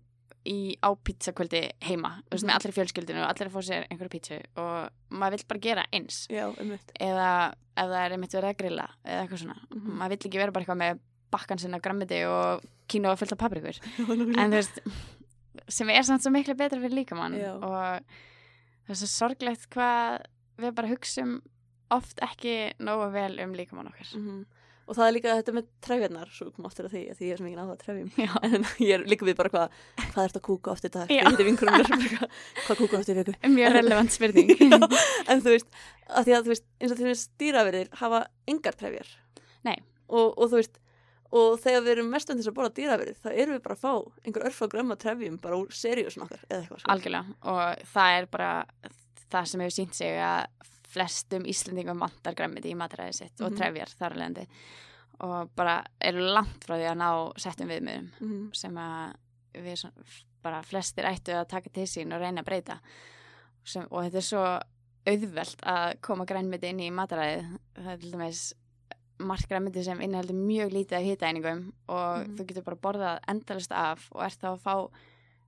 í 0.45 0.75
á 0.81 0.89
pizzakvöldi 0.95 1.71
heima, 1.85 2.21
veist, 2.31 2.43
Mhm. 2.43 2.49
með 2.49 2.55
allri 2.55 2.71
fjölskyldinu 2.77 3.21
og 3.23 3.29
allir 3.29 3.47
að 3.49 3.53
fá 3.53 3.61
sér 3.61 3.85
einhverju 3.91 4.09
pizzu 4.09 4.39
og 4.57 4.89
maður 5.11 5.31
vill 5.37 5.45
bara 5.47 5.59
gera 5.59 5.85
eins. 5.93 6.27
Já, 6.29 6.49
eða 6.99 7.53
það 7.77 8.05
er 8.05 8.11
einmitt 8.15 8.31
verið 8.33 8.49
að 8.49 8.57
grilla 8.57 8.87
eða 9.05 9.27
eitthvað 9.27 9.41
svona, 9.43 9.57
Mhm. 9.69 9.97
maður 9.97 10.09
vill 10.09 10.17
ekki 10.29 10.37
vera 10.41 10.51
bara 10.51 10.65
eitthvað 10.65 10.81
með 10.81 10.99
bakkan 11.31 11.59
sinna 11.59 11.79
grammiti 11.79 12.23
og 12.27 12.61
kínu 12.89 13.11
og 13.11 13.17
fullt 13.19 13.31
af 13.31 13.37
paprikur. 13.37 13.79
En 14.39 14.51
þú 14.51 14.57
veist 14.57 14.79
sem 15.69 15.89
er 15.89 16.01
samt 16.03 16.21
svo 16.23 16.31
miklu 16.31 16.55
betra 16.55 16.79
fyrir 16.79 17.05
líkamann 17.05 17.35
og 17.63 17.71
það 17.71 18.89
er 18.89 18.95
svo 18.95 19.07
sorglegt 19.07 19.69
hvað 19.69 20.25
við 20.57 20.73
bara 20.75 20.87
hugsum 20.87 21.41
oft 21.91 22.17
ekki 22.21 22.73
nógu 22.79 23.11
vel 23.13 23.39
um 23.43 23.53
líkamann 23.53 23.87
okkar. 23.91 24.15
Mhm. 24.15 24.45
Og 24.91 24.97
það 24.97 25.05
er 25.07 25.15
líka 25.15 25.35
þetta 25.39 25.53
með 25.55 25.67
trefjarnar 25.85 26.31
svo 26.35 26.49
kom 26.51 26.67
aftur 26.67 26.87
að 26.89 26.95
því, 26.97 27.01
því 27.15 27.29
ég 27.29 27.33
er 27.33 27.39
sem 27.39 27.47
ekki 27.47 27.59
náða 27.61 27.75
að 27.77 27.83
trefjum 27.85 28.09
en 28.59 28.67
ég 28.83 28.93
er 28.97 29.05
líka 29.07 29.27
við 29.27 29.37
bara 29.39 29.51
hvað 29.53 29.79
hvað 30.01 30.27
ert 30.27 30.39
að 30.41 30.45
kúka 30.49 30.73
oft 30.73 30.87
í 30.87 30.91
dag, 30.91 31.13
ég 31.15 31.29
heiti 31.29 31.47
vinkurum 31.47 31.79
hvað 32.65 32.81
kúka 32.81 32.99
oft 32.99 33.11
í 33.11 33.15
viku? 33.15 33.35
Mjög 33.55 33.75
relevant 33.77 34.13
spurning. 34.17 34.51
En 35.31 35.43
þú 35.43 35.55
veist, 35.55 35.81
að 36.11 36.27
því 36.27 36.35
að 36.35 36.45
þú 36.45 36.53
veist 36.53 36.67
eins 36.81 36.93
og 36.93 36.99
því 36.99 37.11
að 37.13 37.25
dýraverðir 37.43 37.91
hafa 38.01 38.23
engar 38.51 38.77
trefjar. 38.79 39.11
Og, 40.11 40.33
og 40.35 40.49
þú 40.51 40.57
veist 40.59 40.81
og 41.31 41.53
þegar 41.63 41.85
við 41.85 41.93
erum 41.93 42.09
mest 42.11 42.31
um 42.31 42.39
þess 42.39 42.51
að 42.51 42.55
borða 42.57 42.73
dýraverið 42.75 43.19
þá 43.23 43.29
erum 43.31 43.55
við 43.55 43.61
bara 43.63 43.77
að 43.77 43.83
fá 43.85 44.25
einhver 44.27 44.47
örfa 44.49 44.67
grömma 44.73 44.97
trefjum 44.99 45.37
bara 45.39 45.59
úr 45.61 45.71
seríusun 45.71 46.25
okkar 46.25 46.41
eða 46.49 46.65
eitthvað 46.65 46.89
algjörlega. 46.91 47.37
Og 47.47 47.85
það 47.93 48.15
er 48.17 48.27
bara 48.33 48.49
það 49.31 49.47
sem 49.47 49.63
hefur 49.63 49.77
sínt 49.77 49.95
sig 49.95 50.19
að 50.19 50.49
flestum 50.91 51.45
Íslendingum 51.49 51.99
vantar 52.03 52.35
grammiti 52.37 52.71
í 52.73 52.77
matræði 52.77 53.13
sitt 53.13 53.41
og 53.41 53.51
Mhm. 53.51 53.57
trefjar 53.59 53.93
þar 53.99 54.15
alvegandi 54.17 54.47
og 55.21 55.51
bara 55.55 55.83
eru 56.01 56.19
langt 56.33 56.65
frá 56.65 56.75
því 56.77 56.87
að 56.91 56.97
ná 56.97 57.09
settum 57.37 57.67
viðmiðum 57.69 58.09
Mhm. 58.19 58.55
sem 58.55 58.75
að 58.75 59.13
við 59.53 59.75
svona, 59.77 60.05
bara 60.41 60.61
flestir 60.63 61.05
ættu 61.05 61.33
að 61.35 61.47
taka 61.49 61.69
til 61.69 61.83
sín 61.85 62.13
og 62.13 62.21
reyna 62.21 62.41
að 62.41 62.45
breyta 62.45 62.79
sem, 63.63 63.85
og 63.91 64.03
þetta 64.05 64.15
er 64.17 64.21
svo 64.21 64.61
auðvelt 65.07 65.61
að 65.65 66.01
koma 66.01 66.25
grænmiti 66.25 66.63
inn 66.69 66.79
í 66.79 66.89
matræðið 66.91 67.59
það 67.75 67.91
er 67.93 67.97
til 67.97 68.11
dæmis 68.11 68.53
margt 69.19 69.47
grænmiti 69.49 69.83
sem 69.83 69.99
inniheldur 70.01 70.33
mjög 70.35 70.71
lítið 70.73 70.97
af 70.97 71.03
hitaeiningum 71.03 71.73
og 71.89 72.27
Mhm. 72.27 72.35
þú 72.37 72.45
getur 72.47 72.63
bara 72.63 72.75
borðað 72.75 73.19
endalist 73.27 73.71
af 73.71 74.09
og 74.13 74.23
ert 74.23 74.39
þá 74.39 74.47
að 74.57 74.61
fá 74.61 74.89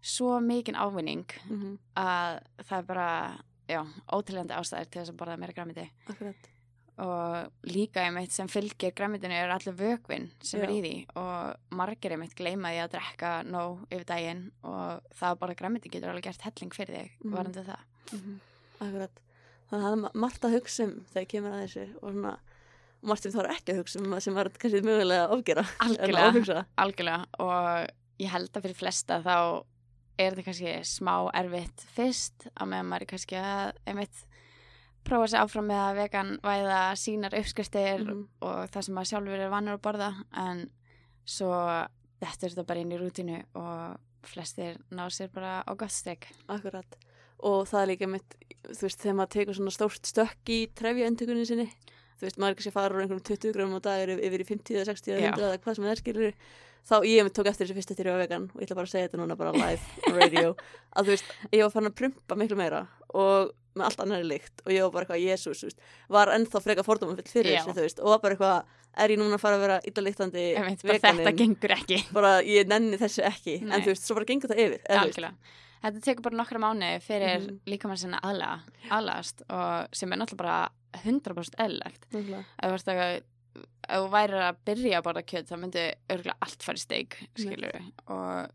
svo 0.02 0.40
mikinn 0.42 0.76
ávinning 0.76 1.26
Mhm. 1.50 1.78
að 1.98 2.42
það 2.64 2.78
er 2.78 2.84
bara 2.84 3.40
já, 3.74 3.82
ótiljandi 4.14 4.56
ástæðir 4.58 4.90
til 4.92 5.02
þess 5.02 5.14
að 5.14 5.20
borða 5.22 5.38
meira 5.42 5.54
græmiti 5.58 5.88
Akkurat 6.10 6.50
og 7.04 7.50
líka 7.66 8.04
einmitt 8.06 8.30
sem 8.36 8.46
fylgir 8.48 8.92
græmitinu 8.94 9.34
er 9.34 9.50
allir 9.50 9.74
vökvinn 9.74 10.28
sem 10.46 10.62
er 10.62 10.70
Já. 10.70 10.76
í 10.78 10.82
því 10.84 10.92
og 11.18 11.74
margir 11.80 12.14
einmitt 12.14 12.36
gleyma 12.38 12.70
því 12.70 12.82
að 12.84 12.92
drekka 12.94 13.32
nóg 13.50 13.80
yfir 13.90 14.06
daginn 14.12 14.44
og 14.62 15.02
það 15.18 15.30
að 15.32 15.40
borða 15.42 15.56
græmiti 15.58 15.90
getur 15.90 16.12
alveg 16.12 16.28
gert 16.28 16.46
helling 16.46 16.76
fyrir 16.78 16.94
þig 17.00 17.12
Mhm. 17.24 17.34
varandi 17.34 17.64
það. 17.66 17.82
Mhm. 18.14 18.36
Akkurat 18.80 19.20
þannig 19.72 19.82
að 19.82 19.88
það 19.88 19.92
er 19.92 20.02
ma- 20.04 20.12
margt 20.14 20.46
að 20.46 20.54
hugsa 20.60 20.84
um 20.84 20.94
þegar 21.16 21.28
kemur 21.34 21.52
að 21.58 21.64
þessu 21.64 21.88
og 22.04 22.14
svona 22.14 22.38
margt 23.02 23.24
þá 23.34 23.40
er 23.42 23.52
ekki 23.56 23.74
að 23.74 23.80
hugsa 23.82 24.00
um 24.06 24.20
sem 24.22 24.34
var 24.38 24.50
kannski 24.50 24.82
mögulega 24.86 25.26
að 25.28 25.34
ofgera 25.40 25.64
Algjörlega. 25.88 26.66
Algjörlega 26.78 27.26
og 27.40 27.90
ég 28.22 28.30
held 28.30 28.52
að 28.54 28.62
fyrir 28.68 28.78
flesta 28.78 29.18
þá 29.26 29.64
er 30.18 30.32
þetta 30.36 30.46
kannski 30.46 30.74
smá 30.86 31.16
erfitt 31.34 31.86
fyrst 31.96 32.48
á 32.54 32.64
meðan 32.66 32.90
maður 32.92 33.02
er 33.08 33.12
kannski 33.14 33.36
að 33.40 33.72
einmitt 33.90 34.24
prófa 35.04 35.28
sig 35.34 35.40
áfram 35.44 35.68
með 35.68 35.82
að 35.84 35.98
vegan 36.00 36.32
væða 36.46 36.80
sínar 36.96 37.34
uppskriftir 37.40 38.04
Mhm. 38.06 38.28
og 38.42 38.70
það 38.72 38.84
sem 38.84 38.96
maður 38.96 39.12
sjálfur 39.12 39.40
er 39.44 39.50
vannur 39.52 39.78
að 39.78 39.82
borða 39.88 40.12
en 40.38 40.70
svo 41.26 41.50
þetta 42.22 42.44
er 42.46 42.50
þetta 42.54 42.66
bara 42.68 42.80
inn 42.80 42.92
í 42.92 43.00
rútinu 43.02 43.44
og 43.56 43.98
flestir 44.24 44.78
ná 44.92 45.10
sér 45.12 45.28
bara 45.34 45.64
á 45.68 45.72
gott 45.76 45.92
steg 45.92 46.28
Akkurat 46.48 46.96
og 47.44 47.66
það 47.68 47.82
er 47.82 47.88
líka 47.92 48.08
mitt 48.08 48.36
þú 48.64 48.82
veist 48.88 49.02
þegar 49.04 49.16
maður 49.20 49.34
tekur 49.36 49.54
svona 49.58 49.72
stórt 49.76 50.08
stökk 50.08 50.48
í 50.48 50.60
trefja 50.74 51.08
endtökunni 51.10 51.46
sinni 51.46 51.68
þú 52.16 52.22
veist 52.24 52.38
maður 52.40 52.50
er 52.52 52.56
kannski 52.56 52.72
að 52.72 52.78
fara 52.80 52.96
úr 52.96 53.02
einhverjum 53.04 53.28
20 53.28 53.52
gramum 53.58 53.76
á 53.76 53.82
dag 53.84 54.08
yfir 54.08 54.40
í 54.40 54.48
50 54.48 54.76
eða 54.80 54.86
60 54.94 55.12
eða 55.12 55.20
Já. 55.20 55.32
100 55.34 55.44
eða 55.50 55.58
hvað 55.60 55.76
sem 55.76 55.84
það 55.84 55.92
er 55.92 56.02
skilur 56.04 56.34
þá 56.84 56.96
ég 57.08 57.30
tók 57.32 57.48
eftir 57.48 57.66
þessu 57.68 57.76
fyrst 57.80 57.92
eftir 57.94 58.10
ég 58.10 58.16
var 58.18 58.24
vegan 58.26 58.50
og 58.54 58.60
ég 58.62 58.68
ætla 58.68 58.76
bara 58.80 58.88
að 58.90 58.94
segja 58.94 59.08
þetta 59.08 59.20
núna 59.22 59.38
bara 59.40 59.52
live 59.56 60.14
radio 60.20 60.54
að 60.98 61.04
þú 61.08 61.14
veist 61.14 61.34
ég 61.52 61.64
var 61.64 61.72
farin 61.76 61.92
að 61.92 61.98
prumpa 62.02 62.36
miklu 62.40 62.58
meira 62.60 62.82
og 63.14 63.52
með 63.74 63.88
allt 63.88 64.04
annari 64.06 64.28
lykt 64.30 64.62
og 64.68 64.72
ég 64.76 64.84
var 64.86 64.92
bara 64.94 65.06
eitthvað 65.08 65.24
Jésús 65.26 65.64
þú 65.64 65.70
veist, 65.72 65.80
var 66.14 66.30
ennþá 66.36 66.60
freka 66.62 66.84
fordóma 66.86 67.16
fyrir 67.26 67.56
þessu 67.58 67.74
þú 67.74 67.86
veist 67.88 68.00
og 68.04 68.12
var 68.14 68.22
bara 68.26 68.36
eitthvað 68.36 68.80
er 69.04 69.10
ég 69.16 69.18
núna 69.24 69.40
að 69.40 69.42
fara 69.42 69.58
að 69.58 69.64
vera 69.64 69.78
bara 70.84 71.00
þetta 71.24 71.34
gengur 71.40 71.74
ekki 71.80 71.98
bara 72.14 72.34
ég 72.46 72.68
nenni 72.70 73.00
þessu 73.02 73.24
ekki 73.26 73.56
Nei. 73.64 73.74
en 73.80 73.82
þú 73.88 73.94
veist 73.96 74.06
svo 74.06 74.18
bara 74.20 74.30
gengur 74.30 74.52
það 74.54 74.62
yfir 74.68 74.84
eða. 74.86 75.34
Þetta 75.84 76.00
tekur 76.06 76.24
bara 76.30 76.38
nokkra 76.40 76.60
mánu 76.64 76.90
fyrir 77.04 77.42
Mhm. 77.42 77.56
líkamann 77.68 77.98
sinna 78.00 78.20
aðlega, 78.24 78.62
aðlagast 78.88 79.42
og 79.50 79.90
sem 79.92 80.14
er 80.14 80.18
náttúrulega 80.22 80.38
bara 80.38 80.70
100% 81.04 81.58
eðlilegt. 81.60 82.06
Ef 83.84 84.00
þú 84.08 84.18
ert 84.22 84.34
að 84.40 84.58
byrja 84.66 85.00
að 85.00 85.06
borða 85.08 85.24
kjöt 85.28 85.50
þá 85.50 85.56
myndi 85.60 85.84
örgulega 86.10 86.38
allt 86.46 86.64
fara 86.64 86.80
í 86.80 86.84
steik 86.84 87.18
skilur 87.36 87.80
og 88.08 88.54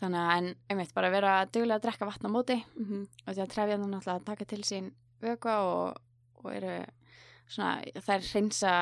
þannig 0.00 0.20
að 0.24 0.36
en 0.38 0.48
einmitt 0.72 0.94
bara 0.96 1.10
vera 1.12 1.32
duglega 1.46 1.76
að 1.78 1.84
drekka 1.86 2.08
vatn 2.08 2.26
á 2.28 2.30
móti 2.32 2.56
Mhm. 2.76 3.02
og 3.26 3.34
því 3.34 3.42
að 3.44 3.52
trefja 3.54 3.76
þannig 3.78 3.92
náttúrulega 3.94 4.20
að 4.20 4.24
taka 4.30 4.44
til 4.44 4.62
sín 4.64 4.92
vökva 5.22 5.54
og, 5.64 5.96
og 6.44 6.52
eru 6.54 6.84
svona, 7.48 7.84
þær 7.94 8.24
hreinsa 8.32 8.72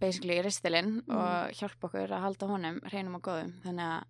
basically 0.00 0.40
ristilinn 0.42 1.02
Mhm. 1.06 1.16
og 1.16 1.52
hjálpa 1.56 1.88
okkur 1.88 2.10
að 2.12 2.22
halda 2.26 2.46
honum 2.52 2.80
hreinum 2.90 3.14
og 3.16 3.22
góðum 3.22 3.52
þannig 3.64 3.88
að 3.88 4.04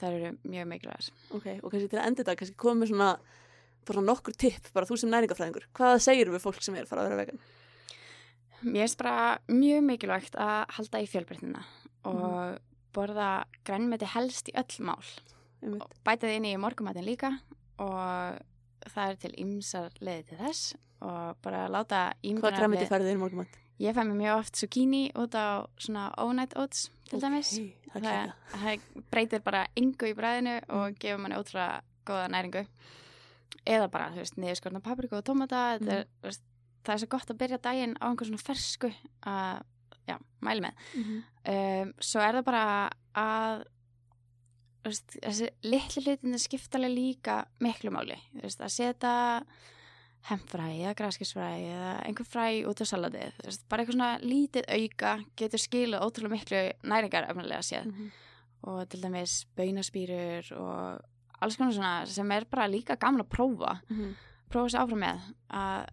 þær 0.00 0.12
eru 0.18 0.38
mjög 0.44 0.66
mikilvægar 0.72 1.10
Ok, 1.34 1.46
og 1.62 1.70
kannski 1.72 1.90
til 1.90 1.98
að 2.00 2.06
enda 2.06 2.22
þetta, 2.24 2.36
kannski 2.36 2.56
komið 2.56 2.88
svona 2.88 3.18
bara 3.84 4.00
nokkur 4.00 4.32
tipp, 4.36 4.72
bara 4.72 4.86
þú 4.86 4.96
sem 4.98 5.10
næringafræðingur 5.10 5.66
hvað 5.74 6.00
segir 6.00 6.30
við 6.32 6.40
fólk 6.40 6.62
sem 6.62 6.74
er 6.74 6.82
að 6.84 6.88
fara 6.88 7.02
að 7.04 7.08
vera 7.10 7.24
vegan? 7.24 7.38
Mér 8.64 8.84
finnst 8.84 9.00
bara 9.00 9.38
mjög 9.50 9.84
mikilvægt 9.88 10.38
að 10.40 10.76
halda 10.78 11.02
í 11.04 11.08
fjölbreytnina 11.10 11.64
og 12.08 12.58
borða 12.94 13.28
grænmeti 13.66 14.08
helst 14.14 14.50
í 14.50 14.56
öll 14.60 14.86
mál 14.86 15.04
og 15.64 15.92
bæta 16.04 16.28
þið 16.28 16.38
inn 16.38 16.48
í 16.52 16.56
morgumatin 16.60 17.06
líka 17.06 17.32
og 17.82 18.40
það 18.92 19.10
er 19.10 19.20
til 19.22 19.34
ymsar 19.40 19.94
leiði 20.00 20.26
til 20.30 20.40
þess 20.40 20.74
og 21.04 21.38
bara 21.44 21.66
láta 21.72 22.06
Hvað 22.12 22.16
græmiti 22.16 22.30
ímyndunaraflið 22.30 22.90
færið 22.92 23.12
inn 23.12 23.18
í 23.18 23.22
morgumat? 23.22 23.60
Ég 23.82 23.96
fæ 23.96 24.04
mér 24.04 24.18
mjög 24.18 24.40
oft 24.40 24.60
zucchini 24.60 25.04
út 25.18 25.34
á 25.34 25.66
svona 25.80 26.10
overnight 26.20 26.54
oats 26.60 26.90
til 27.10 27.20
dæmis 27.22 27.56
Ok, 27.94 28.04
það 28.04 28.10
er 28.10 28.34
það, 28.52 28.84
breytir 29.10 29.42
bara 29.44 29.64
yngu 29.78 30.10
í 30.10 30.16
bræðinu 30.18 30.54
og 30.76 30.96
gefur 31.02 31.22
manni 31.22 31.38
ótrúlega 31.38 31.82
góða 32.06 32.30
næringu 32.30 32.64
eða 33.64 33.88
bara, 33.92 34.10
þú 34.12 34.22
veist, 34.22 34.38
niðurskorna 34.40 34.82
papriku 34.84 35.18
og 35.18 35.24
tómata 35.26 35.62
mm. 35.78 35.86
Mm. 35.86 35.92
er, 35.94 36.08
þú 36.20 36.28
veist, 36.28 36.44
það 36.84 36.94
er 36.94 36.98
svo 37.02 37.08
gott 37.08 37.30
að 37.30 37.38
byrja 37.42 37.58
daginn 37.64 37.96
á 38.00 38.04
einhver 38.08 38.26
svona 38.28 38.42
fersku 38.46 38.90
að, 39.26 39.62
já, 40.08 40.18
mæli 40.44 40.60
með 40.60 40.74
Mhm. 40.94 41.22
um, 41.48 41.92
svo 42.00 42.20
er 42.20 42.34
það 42.34 42.44
bara 42.44 42.90
að 43.14 43.64
veist, 44.84 45.14
þessi 45.22 45.48
litli 45.64 46.02
hlutin 46.04 46.38
skipta 46.38 46.78
alveg 46.78 46.92
líka 46.98 47.38
miklu 47.64 47.90
máli 47.94 48.18
þú 48.34 48.42
veist, 48.44 48.60
að 48.60 48.74
setja 48.74 49.14
hempfræ 50.30 50.66
eða 50.80 50.94
graskisfræ 50.96 51.46
eða 51.68 51.88
einhver 52.08 52.28
fræ 52.28 52.44
út 52.68 52.80
á 52.80 52.86
salatið 52.88 53.32
þú 53.40 53.48
veist, 53.50 53.64
bara 53.68 53.82
eitthvað 53.84 53.98
svona 53.98 54.12
lítið 54.24 54.68
auka 54.76 55.14
getur 55.40 55.60
skilað 55.60 56.04
ótrúlega 56.06 56.36
miklu 56.36 56.62
næringar 56.92 57.28
efnilega 57.30 57.64
séð 57.64 57.86
Mhm. 57.92 58.10
og 58.64 58.88
til 58.88 59.00
dæmis 59.02 59.44
baunaspýrur 59.56 60.52
og 60.56 61.00
alls 61.42 61.56
konar 61.56 61.72
svona 61.72 62.06
sem 62.06 62.32
er 62.32 62.44
bara 62.44 62.68
líka 62.68 62.96
gaman 62.98 63.20
að 63.20 63.28
prófa 63.28 63.80
Mhm. 63.90 64.14
prófa 64.50 64.68
sér 64.70 64.80
áfram 64.86 65.00
með 65.04 65.20
að 65.50 65.88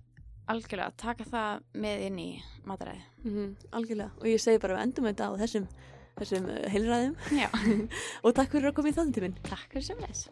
algjörlega 0.52 0.92
taka 1.02 1.28
það 1.28 1.64
með 1.86 2.04
inn 2.10 2.20
í 2.20 2.30
mataræði 2.68 3.02
Mhm. 3.22 3.48
Algjörlega, 3.78 4.12
og 4.18 4.26
ég 4.32 4.42
segi 4.42 4.62
bara 4.62 4.76
við 4.80 4.84
endum 4.88 5.08
þetta 5.12 5.28
á 5.30 5.32
þessum, 5.44 5.68
þessum 6.18 6.48
uh, 6.50 6.62
heilræðum. 6.74 7.16
Og 8.26 8.34
takk 8.38 8.52
fyrir 8.56 8.72
að 8.72 8.78
koma 8.80 8.90
í 8.90 8.96
þáttum 8.98 9.14
til 9.14 9.24
minn 9.28 9.38
takk 9.46 9.68
fyrir 9.70 9.86
sem 9.92 10.02
þess 10.02 10.30